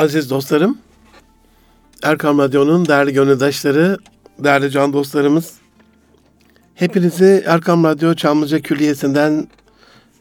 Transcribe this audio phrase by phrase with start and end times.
[0.00, 0.78] Aziz dostlarım,
[2.02, 3.98] Erkam Radyo'nun değerli gönüldaşları,
[4.38, 5.54] değerli can dostlarımız,
[6.74, 9.48] hepinizi Erkam Radyo Çamlıca Külliyesi'nden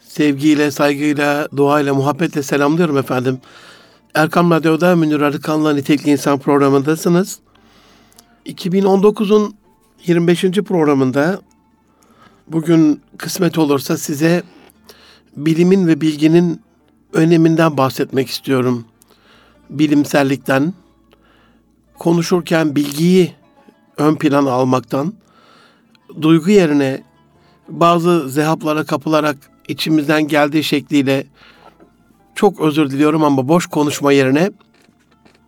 [0.01, 3.39] sevgiyle, saygıyla, duayla, muhabbetle selamlıyorum efendim.
[4.15, 7.39] Erkam Radyo'da Münir Arıkan'la Nitekli İnsan programındasınız.
[8.45, 9.55] 2019'un
[10.05, 10.41] 25.
[10.43, 11.41] programında
[12.47, 14.43] bugün kısmet olursa size
[15.37, 16.61] bilimin ve bilginin
[17.13, 18.85] öneminden bahsetmek istiyorum.
[19.69, 20.73] Bilimsellikten,
[21.99, 23.33] konuşurken bilgiyi
[23.97, 25.13] ön plana almaktan,
[26.21, 27.03] duygu yerine
[27.67, 31.25] bazı zehaplara kapılarak içimizden geldiği şekliyle
[32.35, 34.51] çok özür diliyorum ama boş konuşma yerine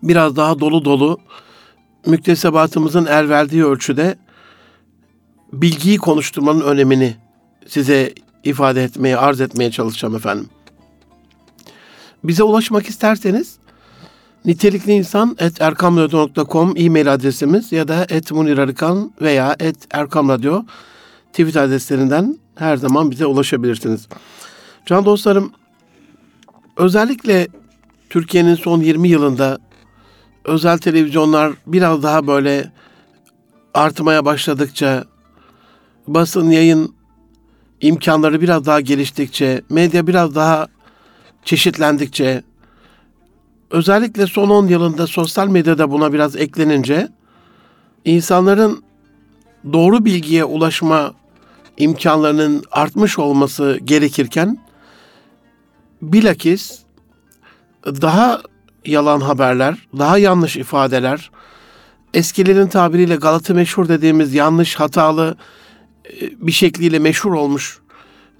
[0.02, 1.18] biraz daha dolu dolu
[2.06, 4.18] müktesebatımızın el verdiği ölçüde
[5.52, 7.16] bilgiyi konuşturmanın önemini
[7.66, 8.14] size
[8.44, 10.48] ifade etmeye, arz etmeye çalışacağım efendim.
[12.24, 13.56] Bize ulaşmak isterseniz
[14.44, 20.64] nitelikli insan et erkamradyo.com e-mail adresimiz ya da et munirarıkan veya et erkamradyo
[21.32, 24.08] tweet adreslerinden her zaman bize ulaşabilirsiniz.
[24.86, 25.52] Can dostlarım,
[26.76, 27.48] özellikle
[28.10, 29.58] Türkiye'nin son 20 yılında
[30.44, 32.72] özel televizyonlar biraz daha böyle
[33.74, 35.04] artmaya başladıkça,
[36.06, 36.94] basın yayın
[37.80, 40.66] imkanları biraz daha geliştikçe, medya biraz daha
[41.44, 42.42] çeşitlendikçe,
[43.72, 47.08] özellikle son 10 yılında sosyal medyada buna biraz eklenince,
[48.04, 48.82] insanların
[49.72, 51.14] doğru bilgiye ulaşma
[51.76, 54.58] imkanlarının artmış olması gerekirken,
[56.02, 56.78] bilakis
[57.86, 58.40] daha
[58.84, 61.30] yalan haberler, daha yanlış ifadeler,
[62.14, 65.36] eskilerin tabiriyle Galata meşhur dediğimiz yanlış, hatalı
[66.20, 67.78] e, bir şekliyle meşhur olmuş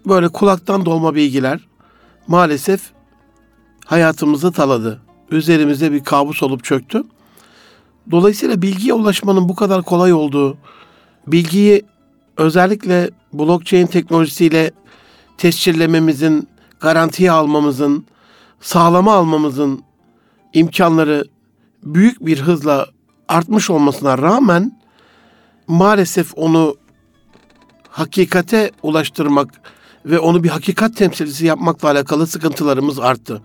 [0.07, 1.61] böyle kulaktan dolma bilgiler
[2.27, 2.81] maalesef
[3.85, 5.01] hayatımızı taladı.
[5.33, 7.05] Üzerimize bir kabus olup çöktü.
[8.11, 10.57] Dolayısıyla bilgiye ulaşmanın bu kadar kolay olduğu,
[11.27, 11.83] bilgiyi
[12.37, 14.71] özellikle blockchain teknolojisiyle
[15.39, 16.49] tescillememizin,
[16.81, 18.07] garantiye almamızın,
[18.61, 19.83] sağlama almamızın
[20.53, 21.25] imkanları
[21.83, 22.87] büyük bir hızla
[23.29, 24.81] artmış olmasına rağmen
[25.67, 26.77] maalesef onu
[27.89, 29.49] hakikate ulaştırmak
[30.07, 33.43] ve onu bir hakikat temsilcisi yapmakla alakalı sıkıntılarımız arttı.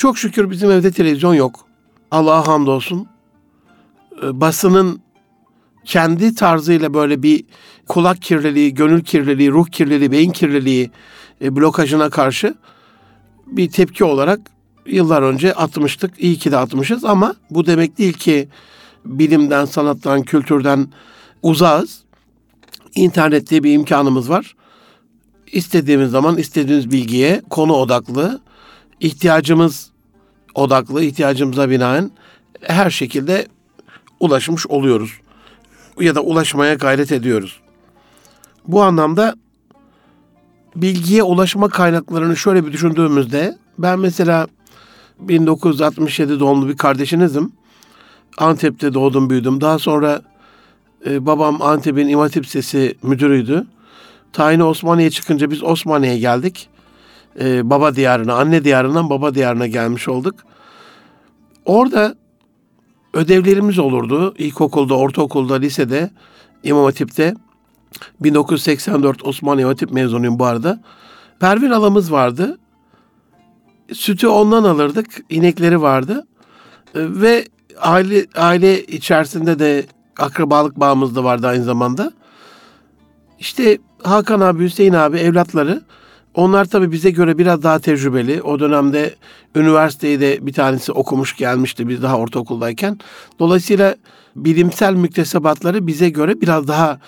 [0.00, 1.66] Çok şükür bizim evde televizyon yok.
[2.10, 3.06] Allah'a hamdolsun.
[4.22, 5.00] Ee, basının
[5.84, 7.44] kendi tarzıyla böyle bir
[7.88, 10.90] kulak kirliliği, gönül kirliliği, ruh kirliliği, beyin kirliliği
[11.42, 12.54] e, blokajına karşı
[13.46, 14.40] bir tepki olarak
[14.86, 16.14] yıllar önce atmıştık.
[16.18, 18.48] İyi ki de atmışız ama bu demek değil ki
[19.04, 20.88] bilimden, sanattan, kültürden
[21.42, 22.02] uzağız.
[22.94, 24.56] İnternette bir imkanımız var.
[25.52, 28.40] İstediğimiz zaman istediğimiz bilgiye konu odaklı,
[29.00, 29.90] ihtiyacımız
[30.54, 32.10] odaklı, ihtiyacımıza binaen
[32.60, 33.48] her şekilde
[34.20, 35.10] ulaşmış oluyoruz.
[36.00, 37.60] Ya da ulaşmaya gayret ediyoruz.
[38.68, 39.34] Bu anlamda
[40.76, 44.46] bilgiye ulaşma kaynaklarını şöyle bir düşündüğümüzde ben mesela
[45.20, 47.52] 1967 doğumlu bir kardeşinizim.
[48.38, 49.60] Antep'te doğdum büyüdüm.
[49.60, 50.22] Daha sonra
[51.06, 53.66] e, babam Antep'in İmam Hatip Sesi müdürüydü.
[54.32, 56.68] Tayini Osmaniye çıkınca biz Osmaniye'ye geldik.
[57.40, 60.34] E, baba diyarına, anne diyarından baba diyarına gelmiş olduk.
[61.64, 62.14] Orada
[63.14, 64.34] ödevlerimiz olurdu.
[64.38, 66.10] İlkokulda, ortaokulda, lisede,
[66.62, 67.34] İmam Hatip'te.
[68.20, 70.80] 1984 Osmaniye Hatip mezunuyum bu arada.
[71.40, 72.58] Pervin alamız vardı.
[73.92, 75.24] Sütü ondan alırdık.
[75.30, 76.26] İnekleri vardı.
[76.94, 77.44] E, ve
[77.80, 79.86] aile aile içerisinde de
[80.18, 82.12] akrabalık bağımız da vardı aynı zamanda.
[83.38, 85.82] İşte Hakan abi, Hüseyin abi evlatları
[86.34, 88.42] onlar tabii bize göre biraz daha tecrübeli.
[88.42, 89.14] O dönemde
[89.56, 92.98] üniversiteyi de bir tanesi okumuş gelmişti biz daha ortaokuldayken.
[93.38, 93.96] Dolayısıyla
[94.36, 96.98] bilimsel müktesebatları bize göre biraz daha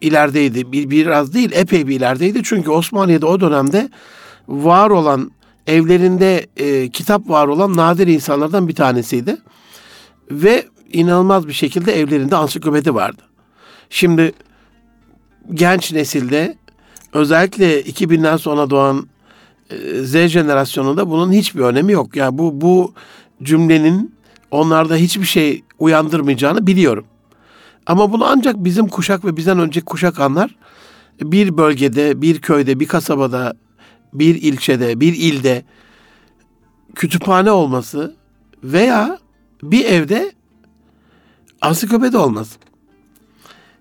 [0.00, 0.72] ilerideydi.
[0.72, 2.40] Bir, biraz değil epey bir ilerideydi.
[2.44, 3.88] Çünkü Osmaniye'de o dönemde
[4.48, 5.30] var olan
[5.66, 9.36] evlerinde e, kitap var olan nadir insanlardan bir tanesiydi.
[10.30, 13.22] Ve inanılmaz bir şekilde evlerinde ansiklopedi vardı.
[13.90, 14.32] Şimdi
[15.54, 16.56] genç nesilde
[17.14, 19.06] özellikle 2000'den sonra doğan
[19.70, 22.16] e, Z jenerasyonunda bunun hiçbir önemi yok.
[22.16, 22.92] Yani bu bu
[23.42, 24.14] cümlenin
[24.50, 27.04] onlarda hiçbir şey uyandırmayacağını biliyorum.
[27.86, 30.56] Ama bunu ancak bizim kuşak ve bizden önceki kuşak anlar.
[31.20, 33.54] Bir bölgede, bir köyde, bir kasabada,
[34.12, 35.64] bir ilçede, bir ilde
[36.94, 38.16] kütüphane olması
[38.64, 39.18] veya
[39.62, 40.32] bir evde
[41.60, 42.58] ansiklopedi olması.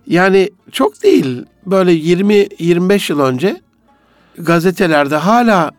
[0.08, 1.42] Yani çok değil.
[1.66, 3.62] Böyle 20-25 yıl önce
[4.38, 5.72] gazetelerde hala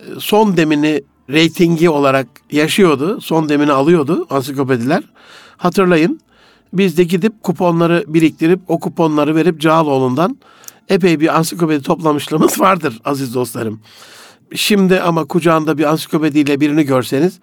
[0.00, 3.20] e, son demini reytingi olarak yaşıyordu.
[3.20, 5.02] Son demini alıyordu ansiklopediler.
[5.56, 6.20] Hatırlayın
[6.72, 10.38] biz de gidip kuponları biriktirip o kuponları verip Cağaloğlu'ndan
[10.88, 13.80] epey bir ansiklopedi toplamışlığımız vardır aziz dostlarım.
[14.54, 17.38] Şimdi ama kucağında bir ansiklopediyle birini görseniz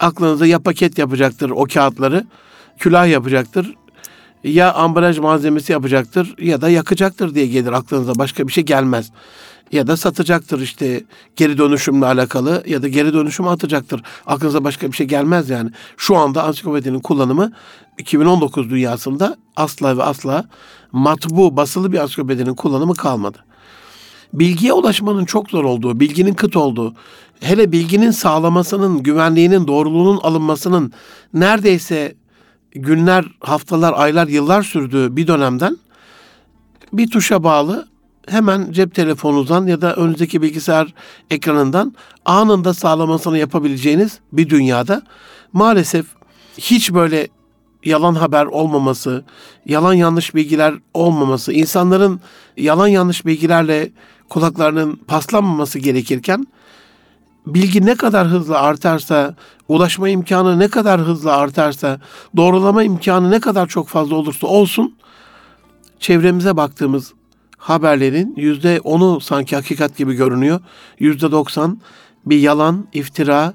[0.00, 2.26] aklınıza ya paket yapacaktır o kağıtları,
[2.78, 3.74] külah yapacaktır,
[4.44, 9.10] ya ambalaj malzemesi yapacaktır ya da yakacaktır diye gelir aklınıza başka bir şey gelmez.
[9.72, 11.04] Ya da satacaktır işte
[11.36, 14.02] geri dönüşümle alakalı ya da geri dönüşümü atacaktır.
[14.26, 15.70] Aklınıza başka bir şey gelmez yani.
[15.96, 17.52] Şu anda ansiklopedinin kullanımı
[17.98, 20.44] 2019 dünyasında asla ve asla
[20.92, 23.38] matbu basılı bir ansiklopedinin kullanımı kalmadı.
[24.32, 26.94] Bilgiye ulaşmanın çok zor olduğu, bilginin kıt olduğu,
[27.40, 30.92] hele bilginin sağlamasının, güvenliğinin, doğruluğunun alınmasının
[31.34, 32.14] neredeyse
[32.82, 35.78] günler, haftalar, aylar, yıllar sürdüğü bir dönemden.
[36.92, 37.88] Bir tuşa bağlı
[38.28, 40.94] hemen cep telefonunuzdan ya da önünüzdeki bilgisayar
[41.30, 41.94] ekranından
[42.24, 45.02] anında sağlamasını yapabileceğiniz bir dünyada
[45.52, 46.06] maalesef
[46.58, 47.28] hiç böyle
[47.84, 49.24] yalan haber olmaması,
[49.66, 52.20] yalan yanlış bilgiler olmaması, insanların
[52.56, 53.90] yalan yanlış bilgilerle
[54.28, 56.46] kulaklarının paslanmaması gerekirken
[57.46, 59.34] bilgi ne kadar hızlı artarsa,
[59.68, 62.00] ulaşma imkanı ne kadar hızlı artarsa,
[62.36, 64.96] doğrulama imkanı ne kadar çok fazla olursa olsun,
[66.00, 67.12] çevremize baktığımız
[67.58, 70.60] haberlerin yüzde onu sanki hakikat gibi görünüyor.
[70.98, 71.80] Yüzde doksan
[72.26, 73.54] bir yalan, iftira,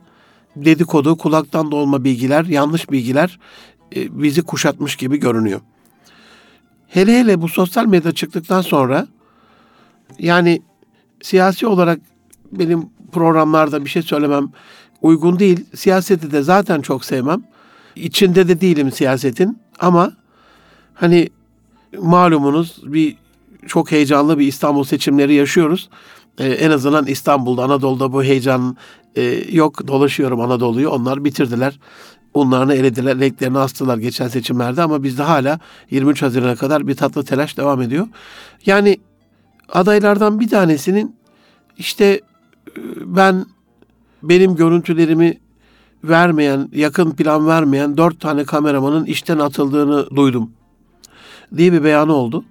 [0.55, 3.39] dedikodu, kulaktan dolma bilgiler, yanlış bilgiler
[3.95, 5.61] e, bizi kuşatmış gibi görünüyor.
[6.87, 9.07] Hele hele bu sosyal medya çıktıktan sonra
[10.19, 10.61] yani
[11.21, 11.99] siyasi olarak
[12.51, 14.49] benim programlarda bir şey söylemem
[15.01, 15.65] uygun değil.
[15.75, 17.43] Siyaseti de zaten çok sevmem.
[17.95, 20.11] İçinde de değilim siyasetin ama
[20.93, 21.29] hani
[21.99, 23.15] malumunuz bir
[23.67, 25.89] çok heyecanlı bir İstanbul seçimleri yaşıyoruz.
[26.37, 28.77] Ee, en azından İstanbul'da, Anadolu'da bu heyecan
[29.15, 29.21] e,
[29.51, 29.87] yok.
[29.87, 30.89] Dolaşıyorum Anadolu'yu.
[30.89, 31.79] Onlar bitirdiler.
[32.33, 35.59] Onlarını elediler, renklerini astılar geçen seçimlerde ama bizde hala
[35.89, 38.07] 23 Haziran'a kadar bir tatlı telaş devam ediyor.
[38.65, 38.97] Yani
[39.69, 41.15] adaylardan bir tanesinin
[41.77, 42.21] işte
[43.05, 43.45] ben
[44.23, 45.37] benim görüntülerimi
[46.03, 50.51] vermeyen, yakın plan vermeyen dört tane kameramanın işten atıldığını duydum
[51.57, 52.45] diye bir beyanı oldu.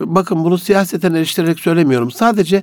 [0.00, 2.10] Bakın bunu siyaseten eleştirerek söylemiyorum.
[2.10, 2.56] Sadece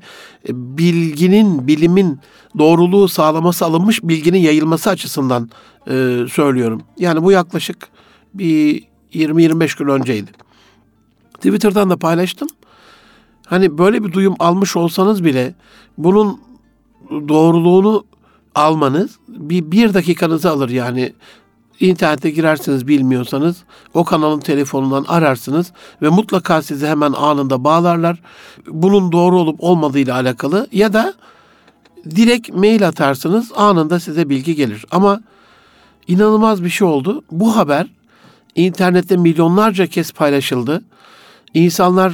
[0.50, 2.20] e, bilginin, bilimin
[2.58, 5.50] doğruluğu sağlaması alınmış bilginin yayılması açısından
[5.88, 6.82] e, söylüyorum.
[6.98, 7.88] Yani bu yaklaşık
[8.34, 8.84] bir
[9.14, 10.32] 20-25 gün önceydi.
[11.34, 12.48] Twitter'dan da paylaştım.
[13.46, 15.56] Hani böyle bir duyum almış olsanız bile
[15.98, 16.40] bunun
[17.10, 18.06] doğruluğunu
[18.56, 21.14] almanız bir, bir dakikanızı alır yani
[21.80, 23.64] İnternete girersiniz bilmiyorsanız
[23.94, 25.72] o kanalın telefonundan ararsınız
[26.02, 28.20] ve mutlaka sizi hemen anında bağlarlar.
[28.68, 31.14] Bunun doğru olup olmadığı ile alakalı ya da
[32.16, 34.86] direkt mail atarsınız anında size bilgi gelir.
[34.92, 35.22] Ama
[36.08, 37.24] inanılmaz bir şey oldu.
[37.32, 37.88] Bu haber
[38.56, 40.82] internette milyonlarca kez paylaşıldı.
[41.54, 42.14] İnsanlar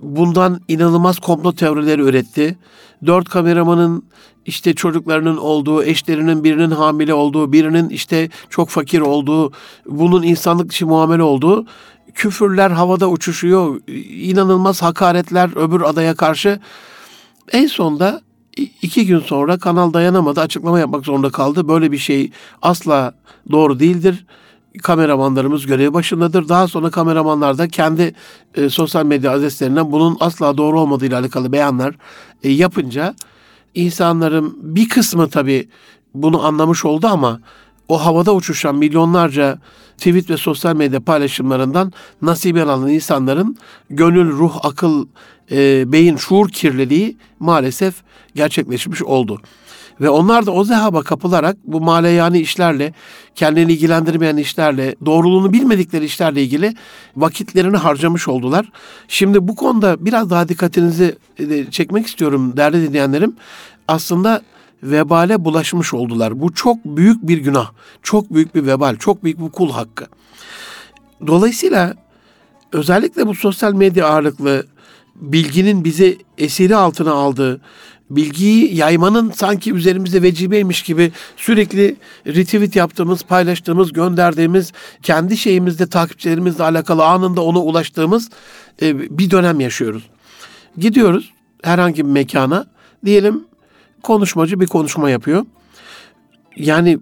[0.00, 2.58] bundan inanılmaz komplo teorileri üretti.
[3.06, 4.04] Dört kameramanın
[4.46, 9.52] işte çocuklarının olduğu, eşlerinin birinin hamile olduğu, birinin işte çok fakir olduğu,
[9.86, 11.66] bunun insanlık dışı muamele olduğu,
[12.14, 16.60] küfürler havada uçuşuyor, inanılmaz hakaretler öbür adaya karşı.
[17.52, 18.20] En sonda
[18.82, 21.68] iki gün sonra kanal dayanamadı, açıklama yapmak zorunda kaldı.
[21.68, 22.30] Böyle bir şey
[22.62, 23.14] asla
[23.50, 24.24] doğru değildir
[24.78, 26.48] kameramanlarımız görev başındadır.
[26.48, 28.14] Daha sonra kameramanlar da kendi
[28.54, 31.94] e, sosyal medya adreslerinden bunun asla doğru olmadığıyla alakalı beyanlar
[32.42, 33.14] e, yapınca
[33.74, 35.68] insanların bir kısmı tabii
[36.14, 37.40] bunu anlamış oldu ama
[37.88, 39.58] o havada uçuşan milyonlarca
[39.96, 43.56] tweet ve sosyal medya paylaşımlarından nasip alan insanların
[43.90, 45.06] gönül, ruh, akıl,
[45.50, 47.94] e, beyin, şuur kirliliği maalesef
[48.34, 49.40] gerçekleşmiş oldu.
[50.00, 52.94] Ve onlar da o zehaba kapılarak bu maleyani işlerle,
[53.34, 56.74] kendini ilgilendirmeyen işlerle, doğruluğunu bilmedikleri işlerle ilgili
[57.16, 58.72] vakitlerini harcamış oldular.
[59.08, 63.36] Şimdi bu konuda biraz daha dikkatinizi e, çekmek istiyorum değerli dinleyenlerim.
[63.88, 64.42] Aslında
[64.82, 66.40] vebale bulaşmış oldular.
[66.40, 67.70] Bu çok büyük bir günah,
[68.02, 70.06] çok büyük bir vebal, çok büyük bir kul hakkı.
[71.26, 71.94] Dolayısıyla
[72.72, 74.66] özellikle bu sosyal medya ağırlıklı
[75.14, 77.60] bilginin bizi esiri altına aldığı,
[78.16, 87.04] bilgiyi yaymanın sanki üzerimizde vecibeymiş gibi sürekli retweet yaptığımız, paylaştığımız, gönderdiğimiz, kendi şeyimizde takipçilerimizle alakalı
[87.04, 88.30] anında ona ulaştığımız
[88.82, 90.02] e, bir dönem yaşıyoruz.
[90.78, 92.66] Gidiyoruz herhangi bir mekana,
[93.04, 93.44] diyelim
[94.02, 95.46] konuşmacı bir konuşma yapıyor.
[96.56, 96.98] Yani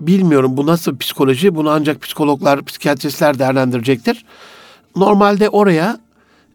[0.00, 4.24] bilmiyorum bu nasıl psikoloji, bunu ancak psikologlar, psikiyatristler değerlendirecektir.
[4.96, 5.98] Normalde oraya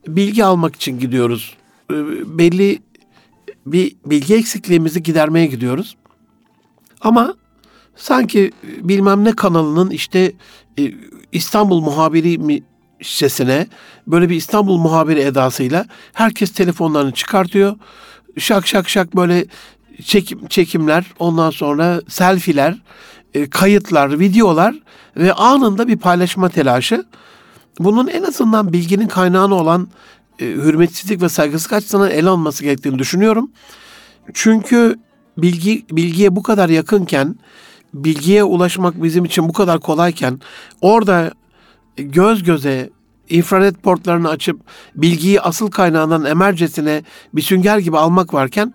[0.07, 1.55] bilgi almak için gidiyoruz.
[1.91, 1.95] E,
[2.37, 2.79] belli
[3.65, 5.95] bir bilgi eksikliğimizi gidermeye gidiyoruz.
[7.01, 7.35] Ama
[7.95, 10.31] Sanki bilmem ne kanalının işte
[10.79, 10.93] e,
[11.31, 12.63] İstanbul muhabiri mi
[13.01, 13.67] şişesine
[14.07, 17.75] böyle bir İstanbul muhabiri edasıyla herkes telefonlarını çıkartıyor.
[18.37, 19.45] Şak şak şak böyle
[20.03, 22.81] çekim, çekimler, ondan sonra selfiler,
[23.33, 24.75] e, kayıtlar, videolar
[25.17, 27.05] ve anında bir paylaşma telaşı.
[27.79, 29.87] Bunun en azından bilginin kaynağını olan
[30.39, 33.51] e, hürmetsizlik ve saygısızlık açısından ele alınması gerektiğini düşünüyorum.
[34.33, 34.99] Çünkü
[35.37, 37.35] bilgi bilgiye bu kadar yakınken,
[37.93, 40.39] bilgiye ulaşmak bizim için bu kadar kolayken
[40.81, 41.31] orada
[41.97, 42.89] göz göze
[43.29, 44.59] infrared portlarını açıp
[44.95, 48.73] bilgiyi asıl kaynağından emercesine bir sünger gibi almak varken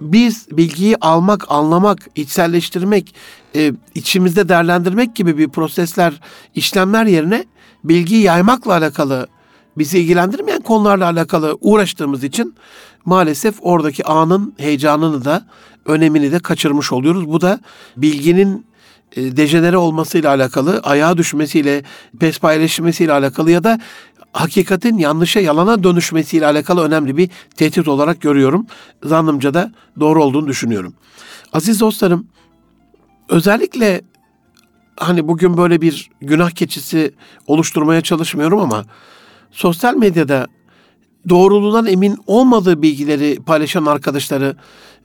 [0.00, 3.14] biz bilgiyi almak, anlamak, içselleştirmek,
[3.54, 6.20] e, içimizde değerlendirmek gibi bir prosesler,
[6.54, 7.44] işlemler yerine
[7.84, 9.26] bilgiyi yaymakla alakalı
[9.78, 12.54] bizi ilgilendirmeyen konularla alakalı uğraştığımız için
[13.04, 15.46] maalesef oradaki anın heyecanını da
[15.86, 17.28] önemini de kaçırmış oluyoruz.
[17.28, 17.60] Bu da
[17.96, 18.66] bilginin
[19.16, 21.82] e, dejenere olmasıyla alakalı, ayağa düşmesiyle,
[22.20, 23.80] pespayleşmesiyle alakalı ya da
[24.32, 28.66] hakikatin yanlışa yalana dönüşmesiyle alakalı önemli bir tehdit olarak görüyorum.
[29.02, 30.94] Zannımca da doğru olduğunu düşünüyorum.
[31.52, 32.26] Aziz dostlarım,
[33.28, 34.00] özellikle
[34.96, 37.14] hani bugün böyle bir günah keçisi
[37.46, 38.84] oluşturmaya çalışmıyorum ama
[39.56, 40.46] sosyal medyada
[41.28, 44.56] doğruluğundan emin olmadığı bilgileri paylaşan arkadaşları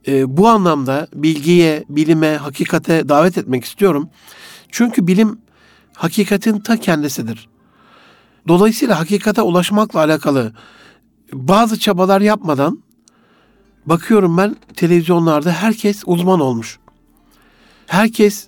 [0.07, 4.09] e, bu anlamda bilgiye, bilime, hakikate davet etmek istiyorum.
[4.71, 5.39] Çünkü bilim
[5.93, 7.49] hakikatin ta kendisidir.
[8.47, 10.53] Dolayısıyla hakikate ulaşmakla alakalı
[11.33, 12.83] bazı çabalar yapmadan
[13.85, 16.79] bakıyorum ben televizyonlarda herkes uzman olmuş.
[17.87, 18.47] Herkes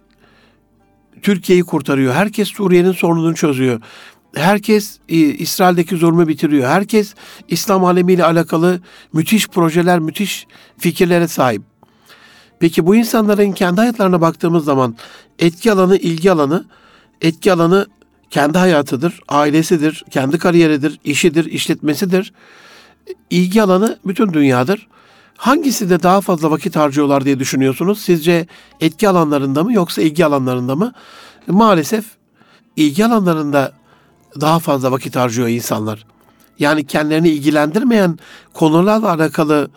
[1.21, 2.13] Türkiye'yi kurtarıyor.
[2.13, 3.81] Herkes Suriye'nin sorununu çözüyor.
[4.35, 6.69] Herkes e, İsrail'deki zulmü bitiriyor.
[6.69, 7.13] Herkes
[7.47, 8.79] İslam alemiyle alakalı
[9.13, 10.47] müthiş projeler, müthiş
[10.77, 11.61] fikirlere sahip.
[12.59, 14.95] Peki bu insanların kendi hayatlarına baktığımız zaman
[15.39, 16.65] etki alanı, ilgi alanı,
[17.21, 17.87] etki alanı
[18.29, 22.33] kendi hayatıdır, ailesidir, kendi kariyeridir, işidir, işletmesidir.
[23.29, 24.87] İlgi alanı bütün dünyadır.
[25.37, 28.01] Hangisi de daha fazla vakit harcıyorlar diye düşünüyorsunuz?
[28.01, 28.47] Sizce
[28.81, 30.93] etki alanlarında mı yoksa ilgi alanlarında mı?
[31.47, 32.05] Maalesef
[32.75, 33.73] ilgi alanlarında
[34.41, 36.05] daha fazla vakit harcıyor insanlar.
[36.59, 38.19] Yani kendilerini ilgilendirmeyen
[38.53, 39.69] konularla alakalı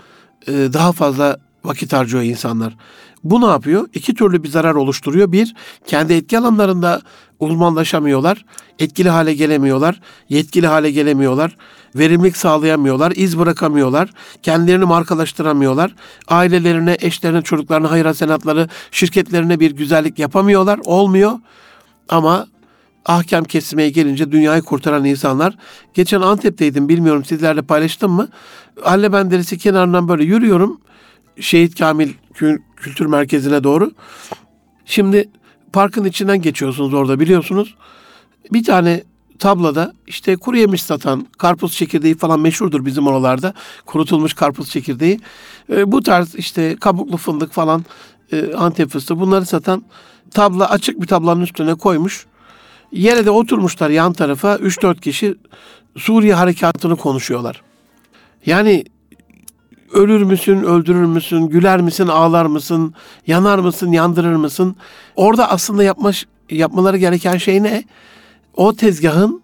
[0.46, 2.76] e, daha fazla vakit harcıyor insanlar.
[3.25, 3.88] Bu ne yapıyor?
[3.94, 5.32] İki türlü bir zarar oluşturuyor.
[5.32, 5.54] Bir,
[5.86, 7.02] kendi etki alanlarında
[7.40, 8.44] uzmanlaşamıyorlar,
[8.78, 11.56] etkili hale gelemiyorlar, yetkili hale gelemiyorlar,
[11.94, 14.10] verimlilik sağlayamıyorlar, iz bırakamıyorlar,
[14.42, 15.94] kendilerini markalaştıramıyorlar,
[16.28, 21.32] ailelerine, eşlerine, çocuklarına, hayır hasenatları, şirketlerine bir güzellik yapamıyorlar, olmuyor.
[22.08, 22.46] Ama
[23.06, 25.56] ahkam kesmeye gelince dünyayı kurtaran insanlar.
[25.94, 28.28] Geçen Antep'teydim bilmiyorum sizlerle paylaştım mı?
[28.82, 30.80] Halle Benderisi kenarından böyle yürüyorum.
[31.40, 32.12] Şehit Kamil
[32.76, 33.90] Kültür Merkezi'ne doğru.
[34.84, 35.28] Şimdi
[35.72, 37.75] parkın içinden geçiyorsunuz orada biliyorsunuz.
[38.52, 39.02] Bir tane
[39.38, 43.54] tablada işte kuru yemiş satan karpuz çekirdeği falan meşhurdur bizim oralarda.
[43.86, 45.20] Kurutulmuş karpuz çekirdeği.
[45.70, 47.84] E, bu tarz işte kabuklu fındık falan
[48.32, 49.84] e, Antep fıstığı bunları satan
[50.30, 52.26] tabla açık bir tablanın üstüne koymuş.
[52.92, 55.34] Yere de oturmuşlar yan tarafa 3-4 kişi
[55.96, 57.62] Suriye harekatını konuşuyorlar.
[58.46, 58.84] Yani
[59.92, 62.94] ölür müsün, öldürür müsün, güler misin, ağlar mısın,
[63.26, 64.76] yanar mısın, yandırır mısın?
[65.16, 67.84] Orada aslında yapmış, yapmaları gereken şey ne?
[68.54, 69.42] O tezgahın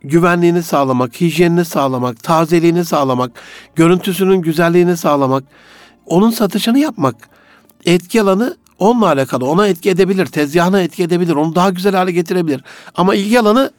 [0.00, 3.32] güvenliğini sağlamak, hijyenini sağlamak, tazeliğini sağlamak,
[3.74, 5.44] görüntüsünün güzelliğini sağlamak,
[6.06, 7.16] onun satışını yapmak.
[7.84, 9.46] Etki alanı onunla alakalı.
[9.46, 12.60] Ona etki edebilir, tezgahına etki edebilir, onu daha güzel hale getirebilir.
[12.94, 13.70] Ama ilgi alanı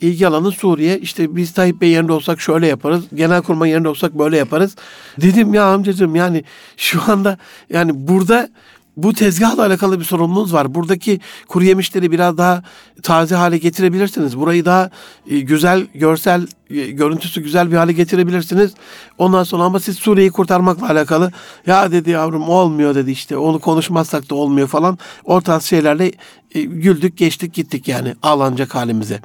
[0.00, 0.98] ilgi alanı Suriye.
[0.98, 3.04] İşte biz Tayyip Bey yerinde olsak şöyle yaparız.
[3.14, 4.76] Genelkurmay yerinde olsak böyle yaparız.
[5.20, 6.44] Dedim ya amcacığım yani
[6.76, 7.38] şu anda
[7.70, 8.48] yani burada
[8.96, 10.74] bu tezgahla alakalı bir sorumluluğunuz var.
[10.74, 12.62] Buradaki kuru yemişleri biraz daha
[13.02, 14.38] taze hale getirebilirsiniz.
[14.38, 14.90] Burayı daha
[15.30, 18.72] e, güzel, görsel, e, görüntüsü güzel bir hale getirebilirsiniz.
[19.18, 21.32] Ondan sonra ama siz Suriye'yi kurtarmakla alakalı
[21.66, 24.98] ya dedi yavrum olmuyor dedi işte onu konuşmazsak da olmuyor falan.
[25.24, 26.12] O tarz şeylerle
[26.54, 29.20] e, güldük geçtik gittik yani ağlanacak halimize.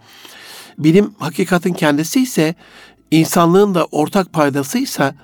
[0.77, 2.55] Bilim hakikatin kendisi ise
[3.11, 5.15] insanlığın da ortak paydasıysa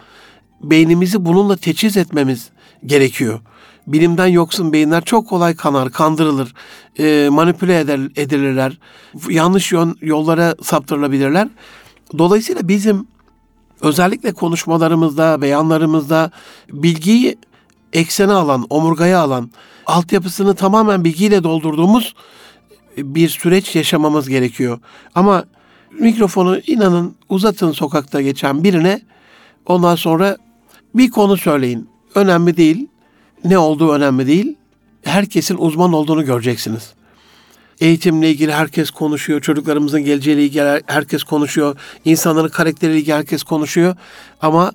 [0.63, 2.49] beynimizi bununla teçhiz etmemiz
[2.85, 3.39] gerekiyor.
[3.87, 6.53] Bilimden yoksun beyinler çok kolay kanar, kandırılır,
[6.99, 8.77] e, manipüle eder, edilirler,
[9.29, 11.47] yanlış yön, yollara saptırılabilirler.
[12.17, 13.07] Dolayısıyla bizim
[13.81, 16.31] özellikle konuşmalarımızda, beyanlarımızda
[16.71, 17.37] bilgiyi
[17.93, 19.51] eksene alan, omurgaya alan,
[19.85, 22.13] altyapısını tamamen bilgiyle doldurduğumuz
[22.97, 24.79] bir süreç yaşamamız gerekiyor.
[25.15, 25.45] Ama
[25.99, 29.01] mikrofonu inanın uzatın sokakta geçen birine
[29.65, 30.37] ondan sonra
[30.95, 31.89] bir konu söyleyin.
[32.15, 32.87] Önemli değil.
[33.45, 34.55] Ne olduğu önemli değil.
[35.03, 36.93] herkesin uzman olduğunu göreceksiniz.
[37.79, 43.95] Eğitimle ilgili herkes konuşuyor, çocuklarımızın geleceğiyle ilgili herkes konuşuyor, insanların karakteriyle ilgili herkes konuşuyor.
[44.41, 44.71] Ama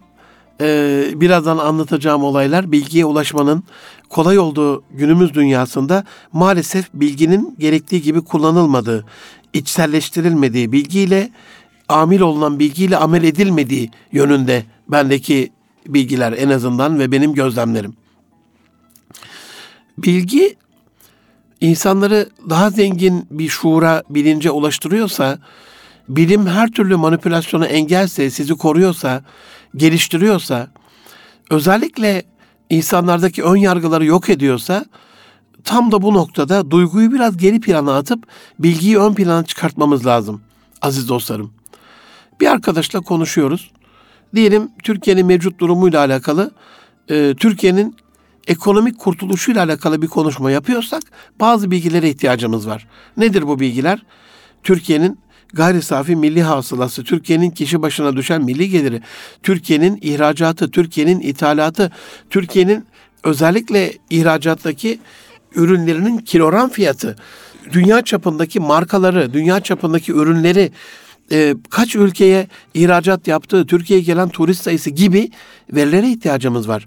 [0.61, 3.63] e, birazdan anlatacağım olaylar bilgiye ulaşmanın
[4.09, 9.05] kolay olduğu günümüz dünyasında maalesef bilginin gerektiği gibi kullanılmadığı,
[9.53, 11.31] içselleştirilmediği, bilgiyle
[11.89, 15.51] amil olunan bilgiyle amel edilmediği yönünde bendeki
[15.87, 17.95] bilgiler en azından ve benim gözlemlerim.
[20.03, 20.57] Bilgi
[21.61, 25.39] insanları daha zengin bir şuura, bilince ulaştırıyorsa,
[26.09, 29.23] bilim her türlü manipülasyona engelse, sizi koruyorsa,
[29.77, 30.69] geliştiriyorsa,
[31.51, 32.23] özellikle
[32.71, 34.85] insanlardaki ön yargıları yok ediyorsa,
[35.65, 38.27] tam da bu noktada duyguyu biraz geri plana atıp
[38.59, 40.41] bilgiyi ön plana çıkartmamız lazım
[40.83, 41.53] aziz dostlarım.
[42.41, 43.71] Bir arkadaşla konuşuyoruz.
[44.35, 46.51] Diyelim Türkiye'nin mevcut durumuyla alakalı,
[47.11, 47.97] e, Türkiye'nin
[48.49, 51.03] ekonomik kurtuluşuyla alakalı bir konuşma yapıyorsak
[51.41, 52.87] bazı bilgilere ihtiyacımız var.
[53.17, 54.03] Nedir bu bilgiler?
[54.63, 55.19] Türkiye'nin
[55.53, 59.03] gayri safi milli hasılası, Türkiye'nin kişi başına düşen milli geliri,
[59.43, 61.93] Türkiye'nin ihracatı, Türkiye'nin ithalatı,
[62.31, 62.87] Türkiye'nin
[63.25, 64.99] özellikle ihracattaki
[65.55, 67.17] ürünlerinin kilogram fiyatı,
[67.73, 70.73] dünya çapındaki markaları, dünya çapındaki ürünleri,
[71.33, 75.31] e, kaç ülkeye ihracat yaptığı, Türkiye'ye gelen turist sayısı gibi
[75.73, 76.87] verilere ihtiyacımız var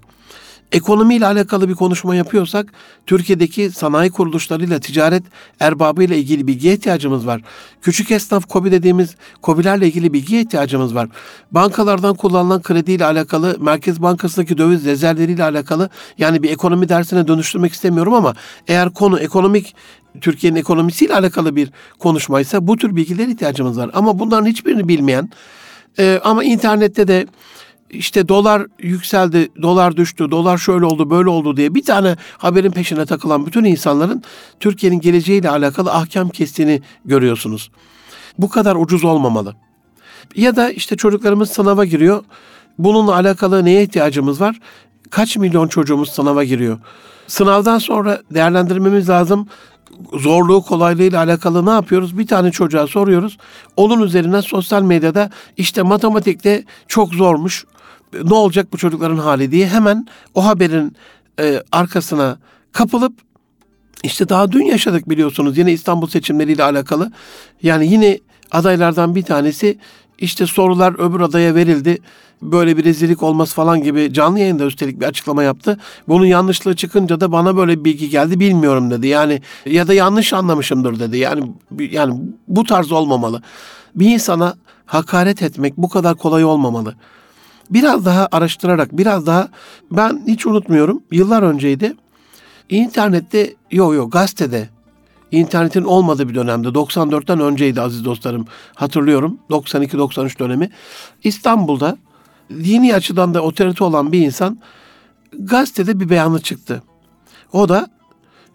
[0.72, 2.72] ekonomiyle alakalı bir konuşma yapıyorsak
[3.06, 5.22] Türkiye'deki sanayi kuruluşlarıyla ticaret
[5.60, 7.40] erbabıyla ilgili bilgiye ihtiyacımız var.
[7.82, 11.08] Küçük esnaf kobi dediğimiz kobilerle ilgili bilgiye ihtiyacımız var.
[11.50, 18.14] Bankalardan kullanılan krediyle alakalı, Merkez Bankası'ndaki döviz rezervleriyle alakalı yani bir ekonomi dersine dönüştürmek istemiyorum
[18.14, 18.34] ama
[18.68, 19.74] eğer konu ekonomik
[20.20, 23.90] Türkiye'nin ekonomisiyle alakalı bir konuşmaysa bu tür bilgilere ihtiyacımız var.
[23.94, 25.30] Ama bunların hiçbirini bilmeyen
[25.98, 27.26] e, ama internette de
[27.92, 33.06] işte dolar yükseldi, dolar düştü, dolar şöyle oldu, böyle oldu diye bir tane haberin peşine
[33.06, 34.22] takılan bütün insanların
[34.60, 37.70] Türkiye'nin geleceğiyle alakalı ahkam kestiğini görüyorsunuz.
[38.38, 39.54] Bu kadar ucuz olmamalı.
[40.36, 42.24] Ya da işte çocuklarımız sınava giriyor.
[42.78, 44.60] Bununla alakalı neye ihtiyacımız var?
[45.10, 46.78] Kaç milyon çocuğumuz sınava giriyor?
[47.26, 49.48] Sınavdan sonra değerlendirmemiz lazım
[50.12, 52.18] zorluğu kolaylığıyla alakalı ne yapıyoruz?
[52.18, 53.38] Bir tane çocuğa soruyoruz.
[53.76, 57.64] Onun üzerine sosyal medyada işte matematikte çok zormuş
[58.24, 60.96] ne olacak bu çocukların hali diye hemen o haberin
[61.40, 62.38] e, arkasına
[62.72, 63.12] kapılıp
[64.02, 67.12] işte daha dün yaşadık biliyorsunuz yine İstanbul seçimleriyle alakalı.
[67.62, 68.18] Yani yine
[68.50, 69.78] adaylardan bir tanesi
[70.18, 71.98] işte sorular öbür adaya verildi.
[72.42, 75.78] Böyle bir rezillik olmaz falan gibi canlı yayında üstelik bir açıklama yaptı.
[76.08, 79.06] Bunun yanlışlığı çıkınca da bana böyle bir bilgi geldi bilmiyorum dedi.
[79.06, 81.18] Yani ya da yanlış anlamışımdır dedi.
[81.18, 83.42] Yani yani bu tarz olmamalı.
[83.94, 84.54] Bir insana
[84.86, 86.94] hakaret etmek bu kadar kolay olmamalı
[87.70, 89.48] biraz daha araştırarak, biraz daha
[89.90, 91.02] ben hiç unutmuyorum.
[91.10, 91.94] Yıllar önceydi.
[92.68, 94.68] İnternette, yo yo gazetede
[95.30, 100.70] internetin olmadığı bir dönemde 94'ten önceydi aziz dostlarım hatırlıyorum 92-93 dönemi
[101.24, 101.96] İstanbul'da
[102.50, 104.58] dini açıdan da otorite olan bir insan
[105.38, 106.82] gazetede bir beyanı çıktı.
[107.52, 107.88] O da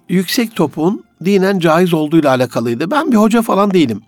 [0.09, 2.91] yüksek topuğun dinen caiz olduğuyla alakalıydı.
[2.91, 4.01] Ben bir hoca falan değilim.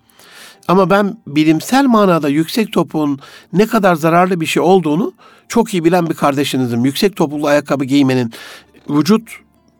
[0.69, 3.19] Ama ben bilimsel manada yüksek topuğun
[3.53, 5.13] ne kadar zararlı bir şey olduğunu
[5.47, 6.85] çok iyi bilen bir kardeşinizim.
[6.85, 8.33] Yüksek topuklu ayakkabı giymenin
[8.89, 9.29] vücut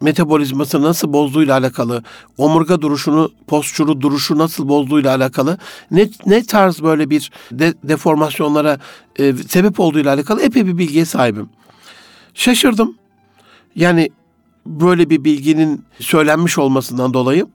[0.01, 2.03] metabolizması nasıl bozduğuyla alakalı,
[2.37, 5.57] omurga duruşunu, postürü duruşu nasıl bozduğuyla alakalı,
[5.91, 8.79] ne, ne tarz böyle bir de, deformasyonlara
[9.19, 11.49] e, sebep olduğuyla alakalı epey bir bilgiye sahibim.
[12.33, 12.95] Şaşırdım.
[13.75, 14.09] Yani
[14.65, 17.47] böyle bir bilginin söylenmiş olmasından dolayı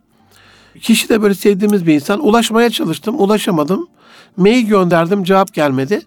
[0.81, 2.27] Kişi de böyle sevdiğimiz bir insan.
[2.27, 3.89] Ulaşmaya çalıştım, ulaşamadım.
[4.37, 6.03] Mail gönderdim, cevap gelmedi.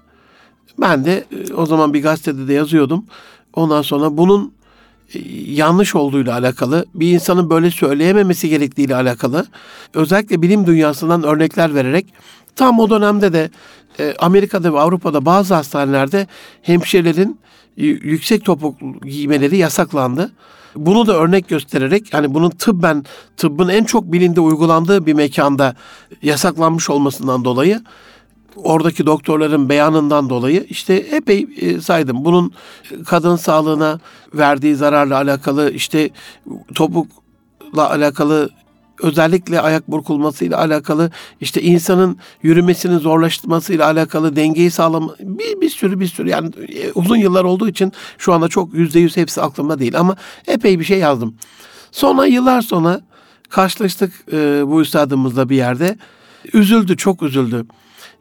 [0.81, 3.05] Ben de e, o zaman bir gazetede de yazıyordum.
[3.53, 4.53] Ondan sonra bunun
[5.13, 5.19] e,
[5.51, 9.45] yanlış olduğuyla alakalı, bir insanın böyle söyleyememesi gerektiğiyle alakalı,
[9.93, 12.05] özellikle bilim dünyasından örnekler vererek
[12.55, 13.49] tam o dönemde de
[13.99, 16.27] e, Amerika'da ve Avrupa'da bazı hastanelerde
[16.61, 17.39] hemşirelerin
[17.77, 20.31] yüksek topuk giymeleri yasaklandı.
[20.75, 23.05] Bunu da örnek göstererek hani bunun tıbben
[23.37, 25.75] tıbbın en çok bilinde uygulandığı bir mekanda
[26.21, 27.81] yasaklanmış olmasından dolayı
[28.63, 32.25] oradaki doktorların beyanından dolayı işte epey e, saydım.
[32.25, 32.53] Bunun
[33.05, 33.99] kadın sağlığına
[34.33, 36.09] verdiği zararla alakalı işte
[36.75, 38.49] topukla alakalı
[39.01, 46.07] özellikle ayak burkulmasıyla alakalı işte insanın yürümesinin zorlaştırmasıyla alakalı dengeyi sağlama bir, bir sürü bir
[46.07, 49.99] sürü yani e, uzun yıllar olduğu için şu anda çok yüzde yüz hepsi aklımda değil
[49.99, 50.15] ama
[50.47, 51.35] epey bir şey yazdım.
[51.91, 53.01] Sonra yıllar sonra
[53.49, 55.97] karşılaştık e, bu üstadımızla bir yerde.
[56.53, 57.65] Üzüldü, çok üzüldü.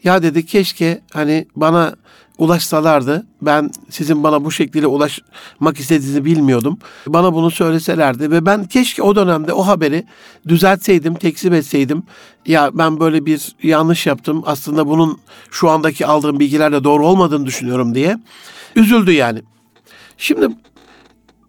[0.04, 1.96] Ya dedi keşke hani bana
[2.38, 6.78] ulaşsalardı ben sizin bana bu şekilde ulaşmak istediğinizi bilmiyordum.
[7.06, 10.04] Bana bunu söyleselerdi ve ben keşke o dönemde o haberi
[10.48, 12.02] düzeltseydim, tekzip etseydim.
[12.46, 14.42] Ya ben böyle bir yanlış yaptım.
[14.46, 15.18] Aslında bunun
[15.50, 18.18] şu andaki aldığım bilgilerle doğru olmadığını düşünüyorum diye.
[18.76, 19.42] Üzüldü yani.
[20.18, 20.48] Şimdi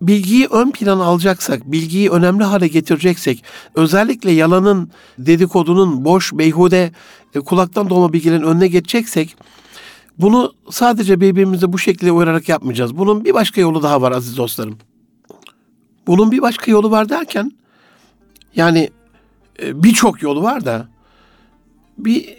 [0.02, 3.44] bilgiyi ön plana alacaksak, bilgiyi önemli hale getireceksek,
[3.76, 6.92] özellikle yalanın, dedikodunun, boş, beyhude,
[7.36, 9.36] e, kulaktan dolma bilgilerin önüne geçeceksek,
[10.20, 12.98] bunu sadece birbirimize bu şekilde uyararak yapmayacağız.
[12.98, 14.78] Bunun bir başka yolu daha var aziz dostlarım.
[16.08, 17.52] Bunun bir başka yolu var derken,
[18.56, 18.90] yani
[19.62, 20.88] e, birçok yolu var da,
[21.98, 22.38] bir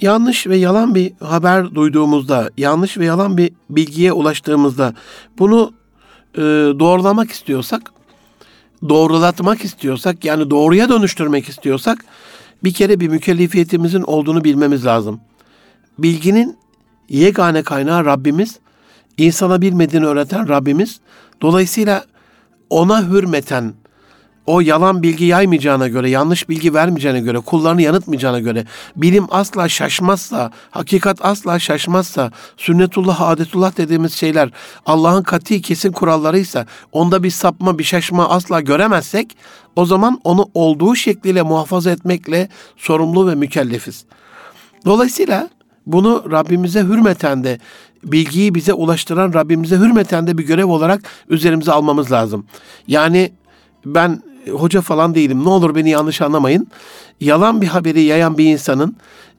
[0.00, 4.94] yanlış ve yalan bir haber duyduğumuzda, yanlış ve yalan bir bilgiye ulaştığımızda
[5.38, 5.72] bunu
[6.34, 6.40] e,
[6.78, 7.92] doğrulamak istiyorsak,
[8.88, 12.04] doğrulatmak istiyorsak yani doğruya dönüştürmek istiyorsak
[12.64, 15.20] bir kere bir mükellefiyetimizin olduğunu bilmemiz lazım.
[15.98, 16.56] Bilginin
[17.08, 18.58] yegane kaynağı Rabbimiz,
[19.18, 21.00] insana bilmediğini öğreten Rabbimiz.
[21.42, 22.04] Dolayısıyla
[22.70, 23.74] ona hürmeten,
[24.46, 28.64] o yalan bilgi yaymayacağına göre, yanlış bilgi vermeyeceğine göre, kullarını yanıtmayacağına göre,
[28.96, 34.50] bilim asla şaşmazsa, hakikat asla şaşmazsa, sünnetullah, adetullah dediğimiz şeyler
[34.86, 39.36] Allah'ın kati kesin kurallarıysa, onda bir sapma, bir şaşma asla göremezsek,
[39.76, 44.04] o zaman onu olduğu şekliyle muhafaza etmekle sorumlu ve mükellefiz.
[44.84, 45.48] Dolayısıyla
[45.86, 47.58] bunu Rabbimize hürmeten de,
[48.04, 52.46] bilgiyi bize ulaştıran Rabbimize hürmeten de bir görev olarak üzerimize almamız lazım.
[52.88, 53.32] Yani
[53.86, 55.44] ben hoca falan değilim.
[55.44, 56.66] Ne olur beni yanlış anlamayın.
[57.20, 58.96] Yalan bir haberi yayan bir insanın,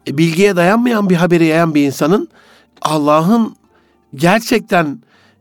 [0.07, 2.29] e, bilgiye dayanmayan bir haberi yayan bir insanın
[2.81, 3.55] Allah'ın
[4.15, 4.99] gerçekten